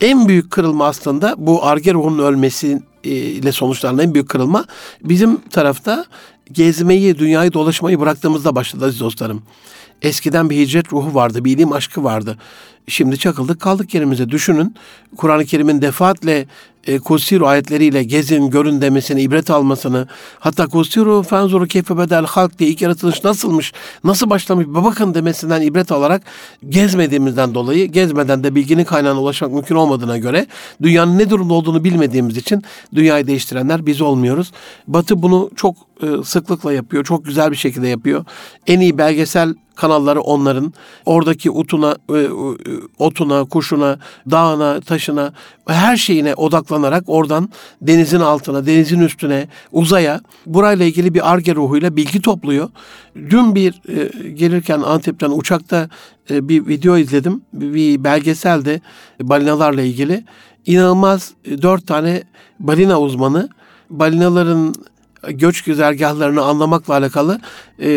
[0.00, 4.64] En büyük kırılma aslında bu arge ruhunun ölmesi e, ile sonuçlanan en büyük kırılma
[5.02, 6.04] bizim tarafta
[6.54, 9.42] gezmeyi, dünyayı dolaşmayı bıraktığımızda başladı aziz dostlarım.
[10.02, 12.38] Eskiden bir hicret ruhu vardı, bir ilim aşkı vardı.
[12.88, 14.28] Şimdi çakıldık kaldık yerimize.
[14.28, 14.74] Düşünün
[15.16, 16.46] Kur'an-ı Kerim'in defaatle
[16.86, 20.06] e, Kusiru ayetleriyle gezin, görün demesini, ibret almasını,
[20.38, 23.72] hatta Kusiru fenzuru keyfe bedel halk diye ilk yaratılış nasılmış,
[24.04, 26.22] nasıl başlamış bakın demesinden ibret alarak
[26.68, 30.46] gezmediğimizden dolayı, gezmeden de bilginin kaynağına ulaşmak mümkün olmadığına göre
[30.82, 32.62] dünyanın ne durumda olduğunu bilmediğimiz için
[32.94, 34.52] dünyayı değiştirenler biz olmuyoruz.
[34.86, 38.24] Batı bunu çok e, sıklıkla yapıyor, çok güzel bir şekilde yapıyor.
[38.66, 40.72] En iyi belgesel kanalları onların.
[41.06, 42.28] Oradaki utuna, e,
[42.98, 43.98] otuna, kuşuna,
[44.30, 45.32] dağına, taşına,
[45.66, 47.50] her şeyine odaklanarak oradan
[47.82, 52.68] denizin altına, denizin üstüne, uzaya burayla ilgili bir arge ruhuyla bilgi topluyor.
[53.16, 55.88] Dün bir e, gelirken Antep'ten uçakta
[56.30, 57.42] e, bir video izledim.
[57.52, 58.80] Bir belgeselde
[59.20, 60.24] balinalarla ilgili.
[60.66, 62.22] İnanılmaz dört tane
[62.60, 63.48] balina uzmanı
[63.90, 64.74] balinaların
[65.28, 67.40] göç güzergahlarını anlamakla alakalı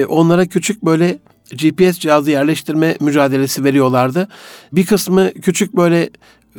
[0.08, 1.20] onlara küçük böyle
[1.52, 4.28] GPS cihazı yerleştirme mücadelesi veriyorlardı.
[4.74, 6.10] Bir kısmı küçük böyle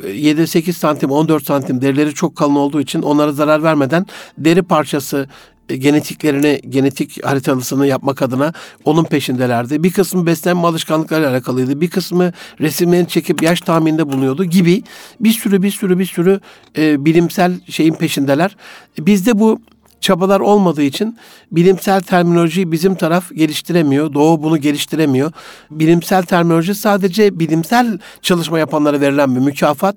[0.01, 4.05] 7-8 e, santim 14 santim derileri çok kalın olduğu için onlara zarar vermeden
[4.37, 5.27] deri parçası
[5.69, 8.53] e, genetiklerini, genetik haritalısını yapmak adına
[8.85, 9.83] onun peşindelerdi.
[9.83, 11.81] Bir kısmı beslenme alışkanlıklarıyla alakalıydı.
[11.81, 12.31] Bir kısmı
[12.61, 14.83] resimlerini çekip yaş tahmininde bulunuyordu gibi
[15.19, 16.39] bir sürü bir sürü bir sürü
[16.77, 18.55] e, bilimsel şeyin peşindeler.
[18.99, 19.61] Bizde bu
[20.01, 21.17] çabalar olmadığı için
[21.51, 24.13] bilimsel terminolojiyi bizim taraf geliştiremiyor.
[24.13, 25.31] Doğu bunu geliştiremiyor.
[25.71, 29.95] Bilimsel terminoloji sadece bilimsel çalışma yapanlara verilen bir mükafat.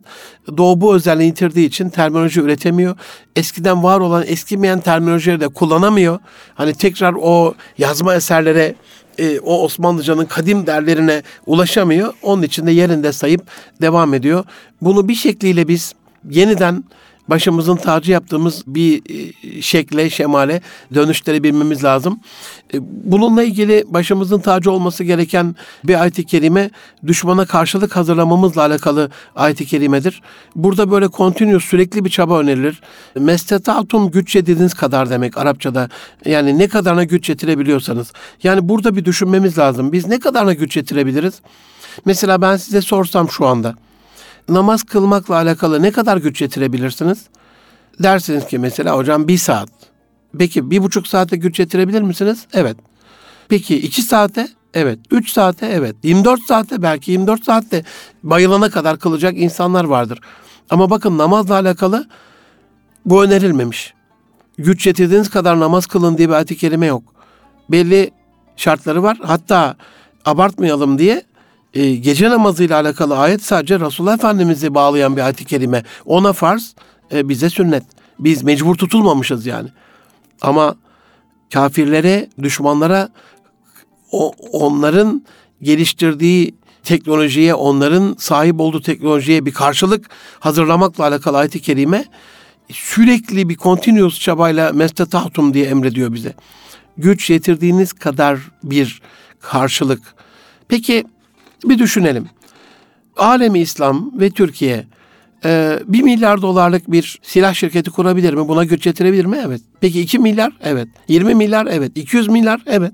[0.56, 2.96] Doğu bu özelliğini yitirdiği için terminoloji üretemiyor.
[3.36, 6.18] Eskiden var olan eskimeyen terminolojileri de kullanamıyor.
[6.54, 8.74] Hani tekrar o yazma eserlere
[9.18, 12.14] e, o Osmanlıcanın kadim derlerine ulaşamıyor.
[12.22, 13.42] Onun için de yerinde sayıp
[13.82, 14.44] devam ediyor.
[14.82, 15.92] Bunu bir şekliyle biz
[16.30, 16.84] yeniden
[17.30, 20.60] başımızın tacı yaptığımız bir e, şekle, şemale
[20.94, 22.20] dönüştürebilmemiz lazım.
[22.74, 26.70] E, bununla ilgili başımızın tacı olması gereken bir ayet-i kerime
[27.06, 30.22] düşmana karşılık hazırlamamızla alakalı ayet-i kerimedir.
[30.56, 32.80] Burada böyle continuous sürekli bir çaba önerilir.
[33.14, 35.88] Mestetatum güç yediğiniz kadar demek Arapçada.
[36.24, 38.12] Yani ne kadarına güç yetirebiliyorsanız.
[38.42, 39.92] Yani burada bir düşünmemiz lazım.
[39.92, 41.40] Biz ne kadarına güç yetirebiliriz?
[42.04, 43.74] Mesela ben size sorsam şu anda
[44.54, 47.18] namaz kılmakla alakalı ne kadar güç yetirebilirsiniz?
[48.02, 49.68] Dersiniz ki mesela hocam bir saat.
[50.38, 52.46] Peki bir buçuk saate güç yetirebilir misiniz?
[52.52, 52.76] Evet.
[53.48, 54.48] Peki iki saate?
[54.74, 54.98] Evet.
[55.10, 55.66] Üç saate?
[55.66, 55.96] Evet.
[56.02, 57.84] 24 saate belki 24 saatte
[58.22, 60.18] bayılana kadar kılacak insanlar vardır.
[60.70, 62.08] Ama bakın namazla alakalı
[63.04, 63.94] bu önerilmemiş.
[64.58, 67.02] Güç yetirdiğiniz kadar namaz kılın diye bir ayet-i kerime yok.
[67.70, 68.10] Belli
[68.56, 69.18] şartları var.
[69.22, 69.76] Hatta
[70.24, 71.22] abartmayalım diye
[71.74, 75.82] e, gece namazıyla alakalı ayet sadece Resulullah Efendimiz'i bağlayan bir ayet-i kerime.
[76.06, 76.74] Ona farz,
[77.12, 77.84] e, bize sünnet.
[78.18, 79.68] Biz mecbur tutulmamışız yani.
[80.42, 80.76] Ama
[81.52, 83.08] kafirlere, düşmanlara
[84.12, 85.22] o, onların
[85.62, 90.10] geliştirdiği teknolojiye, onların sahip olduğu teknolojiye bir karşılık
[90.40, 92.04] hazırlamakla alakalı ayet-i kerime
[92.72, 96.34] sürekli bir continuous çabayla mestetahtum diye emrediyor bize.
[96.98, 99.02] Güç yetirdiğiniz kadar bir
[99.40, 100.14] karşılık.
[100.68, 101.04] Peki
[101.64, 102.28] bir düşünelim.
[103.16, 104.86] Alemi İslam ve Türkiye
[105.44, 108.48] e, 1 milyar dolarlık bir silah şirketi kurabilir mi?
[108.48, 109.38] Buna güç getirebilir mi?
[109.46, 109.60] Evet.
[109.80, 110.52] Peki 2 milyar?
[110.62, 110.88] Evet.
[111.08, 111.66] 20 milyar?
[111.70, 111.92] Evet.
[111.94, 112.60] 200 milyar?
[112.66, 112.92] Evet.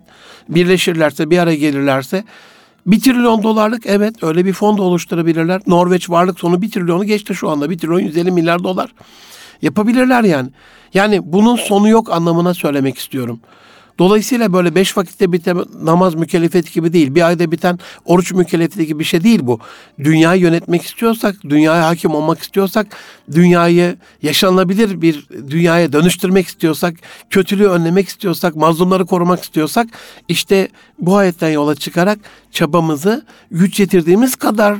[0.48, 2.24] Birleşirlerse, bir araya gelirlerse
[2.86, 5.60] 1 trilyon dolarlık evet öyle bir fon da oluşturabilirler.
[5.66, 7.70] Norveç varlık sonu 1 trilyonu geçti şu anda.
[7.70, 8.94] 1 trilyon 150 milyar dolar.
[9.62, 10.48] Yapabilirler yani.
[10.94, 13.40] Yani bunun sonu yok anlamına söylemek istiyorum.
[13.98, 17.14] Dolayısıyla böyle beş vakitte biten namaz mükellefiyeti gibi değil.
[17.14, 19.60] Bir ayda biten oruç mükellefiyeti gibi bir şey değil bu.
[19.98, 22.86] Dünyayı yönetmek istiyorsak, dünyaya hakim olmak istiyorsak,
[23.32, 26.94] dünyayı yaşanabilir bir dünyaya dönüştürmek istiyorsak,
[27.30, 29.88] kötülüğü önlemek istiyorsak, mazlumları korumak istiyorsak,
[30.28, 30.68] işte
[30.98, 32.18] bu ayetten yola çıkarak
[32.50, 34.78] çabamızı güç yetirdiğimiz kadar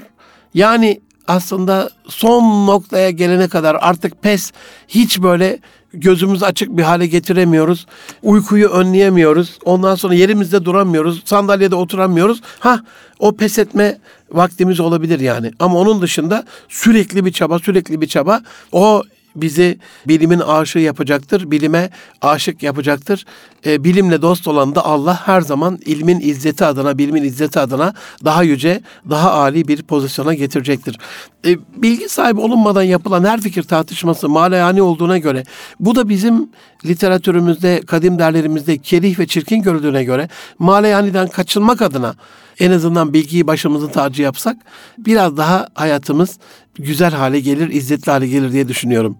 [0.55, 4.53] yani aslında son noktaya gelene kadar artık pes
[4.89, 5.59] hiç böyle
[5.93, 7.87] gözümüz açık bir hale getiremiyoruz.
[8.23, 9.59] Uykuyu önleyemiyoruz.
[9.65, 11.23] Ondan sonra yerimizde duramıyoruz.
[11.25, 12.41] Sandalyede oturamıyoruz.
[12.59, 12.81] Ha
[13.19, 13.99] o pes etme
[14.31, 15.53] vaktimiz olabilir yani.
[15.59, 18.41] Ama onun dışında sürekli bir çaba, sürekli bir çaba.
[18.73, 19.03] O
[19.37, 19.79] bizi
[20.09, 21.91] bilimin aşığı yapacaktır, bilime
[22.23, 23.25] aşık yapacaktır.
[23.67, 28.43] E, bilimle dost olan da Allah her zaman ilmin izzeti adına, bilimin izzeti adına daha
[28.43, 28.81] yüce,
[29.11, 30.99] daha âli bir pozisyona getirecektir.
[31.47, 35.45] E, bilgi sahibi olunmadan yapılan her fikir tartışması maleyani olduğuna göre,
[35.81, 36.51] bu da bizim
[36.85, 40.29] literatürümüzde, kadim derlerimizde kerih ve çirkin görüldüğüne göre
[40.59, 42.15] maleyaniden kaçınmak adına
[42.61, 44.57] en azından bilgiyi başımızın tacı yapsak
[44.99, 46.39] biraz daha hayatımız
[46.75, 49.17] güzel hale gelir, izzetli hale gelir diye düşünüyorum.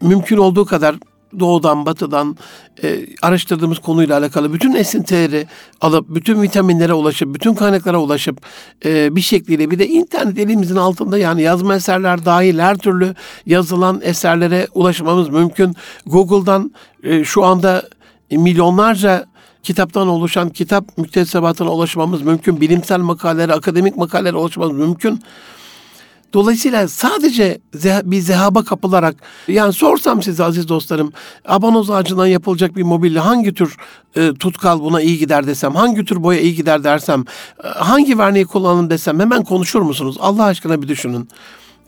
[0.00, 0.96] Mümkün olduğu kadar
[1.40, 2.36] doğudan, batıdan
[2.82, 5.46] e, araştırdığımız konuyla alakalı bütün esintileri
[5.80, 8.40] alıp, bütün vitaminlere ulaşıp, bütün kaynaklara ulaşıp
[8.84, 13.14] e, bir şekliyle bir de internet elimizin altında yani yazma eserler dahil her türlü
[13.46, 15.76] yazılan eserlere ulaşmamız mümkün.
[16.06, 16.72] Google'dan
[17.02, 17.82] e, şu anda
[18.30, 19.26] milyonlarca
[19.62, 22.60] kitaptan oluşan kitap müktesebatına ulaşmamız mümkün.
[22.60, 25.20] Bilimsel makalelere, akademik makalelere ulaşmamız mümkün.
[26.34, 27.60] Dolayısıyla sadece
[28.04, 29.16] bir zehaba kapılarak
[29.48, 31.12] yani sorsam size aziz dostlarım
[31.44, 33.76] abanoz ağacından yapılacak bir mobilya hangi tür
[34.16, 37.24] e, tutkal buna iyi gider desem hangi tür boya iyi gider dersem
[37.64, 40.16] e, hangi verniği kullanın desem hemen konuşur musunuz?
[40.20, 41.28] Allah aşkına bir düşünün.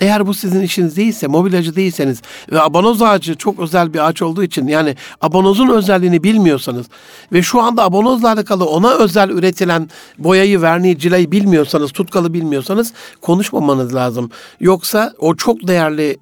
[0.00, 2.22] Eğer bu sizin işiniz değilse, mobilyacı değilseniz
[2.52, 6.86] ve abanoz ağacı çok özel bir ağaç olduğu için yani abanozun özelliğini bilmiyorsanız
[7.32, 13.94] ve şu anda abanozla alakalı ona özel üretilen boyayı, verniği, cilayı bilmiyorsanız, tutkalı bilmiyorsanız konuşmamanız
[13.94, 14.30] lazım.
[14.60, 16.18] Yoksa o çok değerli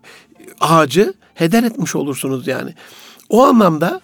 [0.61, 2.75] ağacı heder etmiş olursunuz yani.
[3.29, 4.01] O anlamda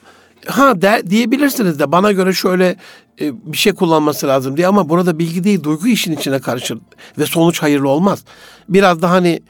[0.47, 2.77] ha de, diyebilirsiniz de bana göre şöyle
[3.21, 6.79] e, bir şey kullanması lazım diye ama burada bilgi değil duygu işin içine karışır
[7.19, 8.25] ve sonuç hayırlı olmaz.
[8.69, 9.43] Biraz da hani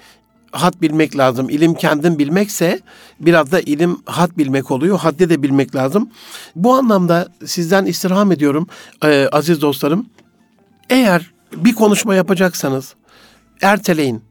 [0.53, 1.51] hat bilmek lazım.
[1.51, 2.81] İlim kendin bilmekse
[3.21, 4.99] biraz da ilim hat bilmek oluyor.
[4.99, 6.11] Haddi de bilmek lazım.
[6.57, 8.67] Bu anlamda sizden istirham ediyorum
[9.05, 10.07] e, aziz dostlarım.
[10.91, 12.95] Eğer bir konuşma yapacaksanız
[13.63, 14.28] erteleyin.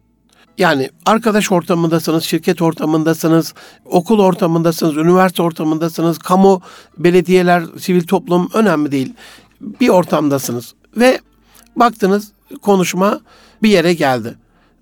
[0.58, 3.54] Yani arkadaş ortamındasınız, şirket ortamındasınız,
[3.86, 6.62] okul ortamındasınız, üniversite ortamındasınız, kamu,
[6.98, 9.14] belediyeler, sivil toplum önemli değil.
[9.62, 11.20] Bir ortamdasınız ve
[11.76, 12.32] baktınız
[12.62, 13.22] konuşma
[13.64, 14.36] bir yere geldi.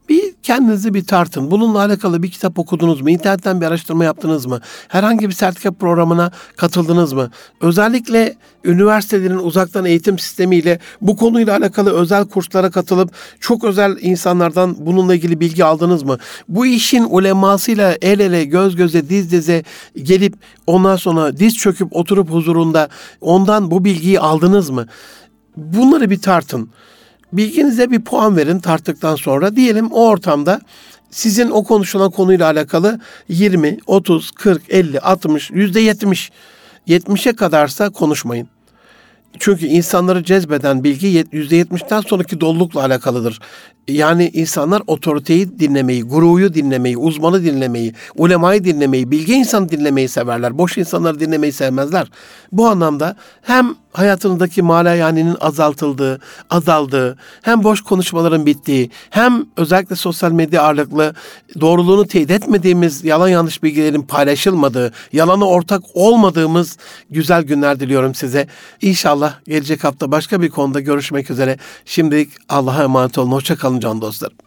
[0.10, 1.52] Bir kendinizi bir tartın.
[1.52, 3.10] Bununla alakalı bir kitap okudunuz mu?
[3.10, 4.62] İnternetten bir araştırma yaptınız mı?
[4.88, 7.32] Herhangi bir sertifika programına katıldınız mı?
[7.62, 15.16] Özellikle üniversitelerin uzaktan eğitim sistemiyle bu konuyla alakalı özel kurslara katılıp çok özel insanlardan bununla
[15.16, 16.18] ilgili bilgi aldınız mı?
[16.50, 19.64] Bu işin ulemasıyla el ele, göz göze, diz dize
[20.04, 20.34] gelip
[20.68, 22.90] ondan sonra diz çöküp oturup huzurunda
[23.22, 24.86] ondan bu bilgiyi aldınız mı?
[25.58, 26.70] Bunları bir tartın.
[27.34, 29.56] Bilginize bir puan verin tarttıktan sonra.
[29.56, 30.62] Diyelim o ortamda
[31.12, 33.00] sizin o konuşulan konuyla alakalı
[33.30, 36.32] 20, 30, 40, 50, 60, yüzde 70,
[36.88, 38.55] 70'e kadarsa konuşmayın.
[39.40, 43.40] Çünkü insanları cezbeden bilgi %70'ten sonraki dolulukla alakalıdır.
[43.88, 50.58] Yani insanlar otoriteyi dinlemeyi, guruyu dinlemeyi, uzmanı dinlemeyi, ulemayı dinlemeyi, bilgi insan dinlemeyi severler.
[50.58, 52.08] Boş insanları dinlemeyi sevmezler.
[52.52, 56.20] Bu anlamda hem hayatınızdaki malayaninin azaltıldığı,
[56.50, 61.14] azaldığı, hem boş konuşmaların bittiği, hem özellikle sosyal medya ağırlıklı
[61.62, 66.78] doğruluğunu teyit etmediğimiz yalan yanlış bilgilerin paylaşılmadığı, yalana ortak olmadığımız
[67.10, 68.48] güzel günler diliyorum size.
[69.26, 71.58] İnşallah gelecek hafta başka bir konuda görüşmek üzere.
[71.86, 73.32] Şimdilik Allah'a emanet olun.
[73.32, 74.45] Hoşçakalın can dostlarım.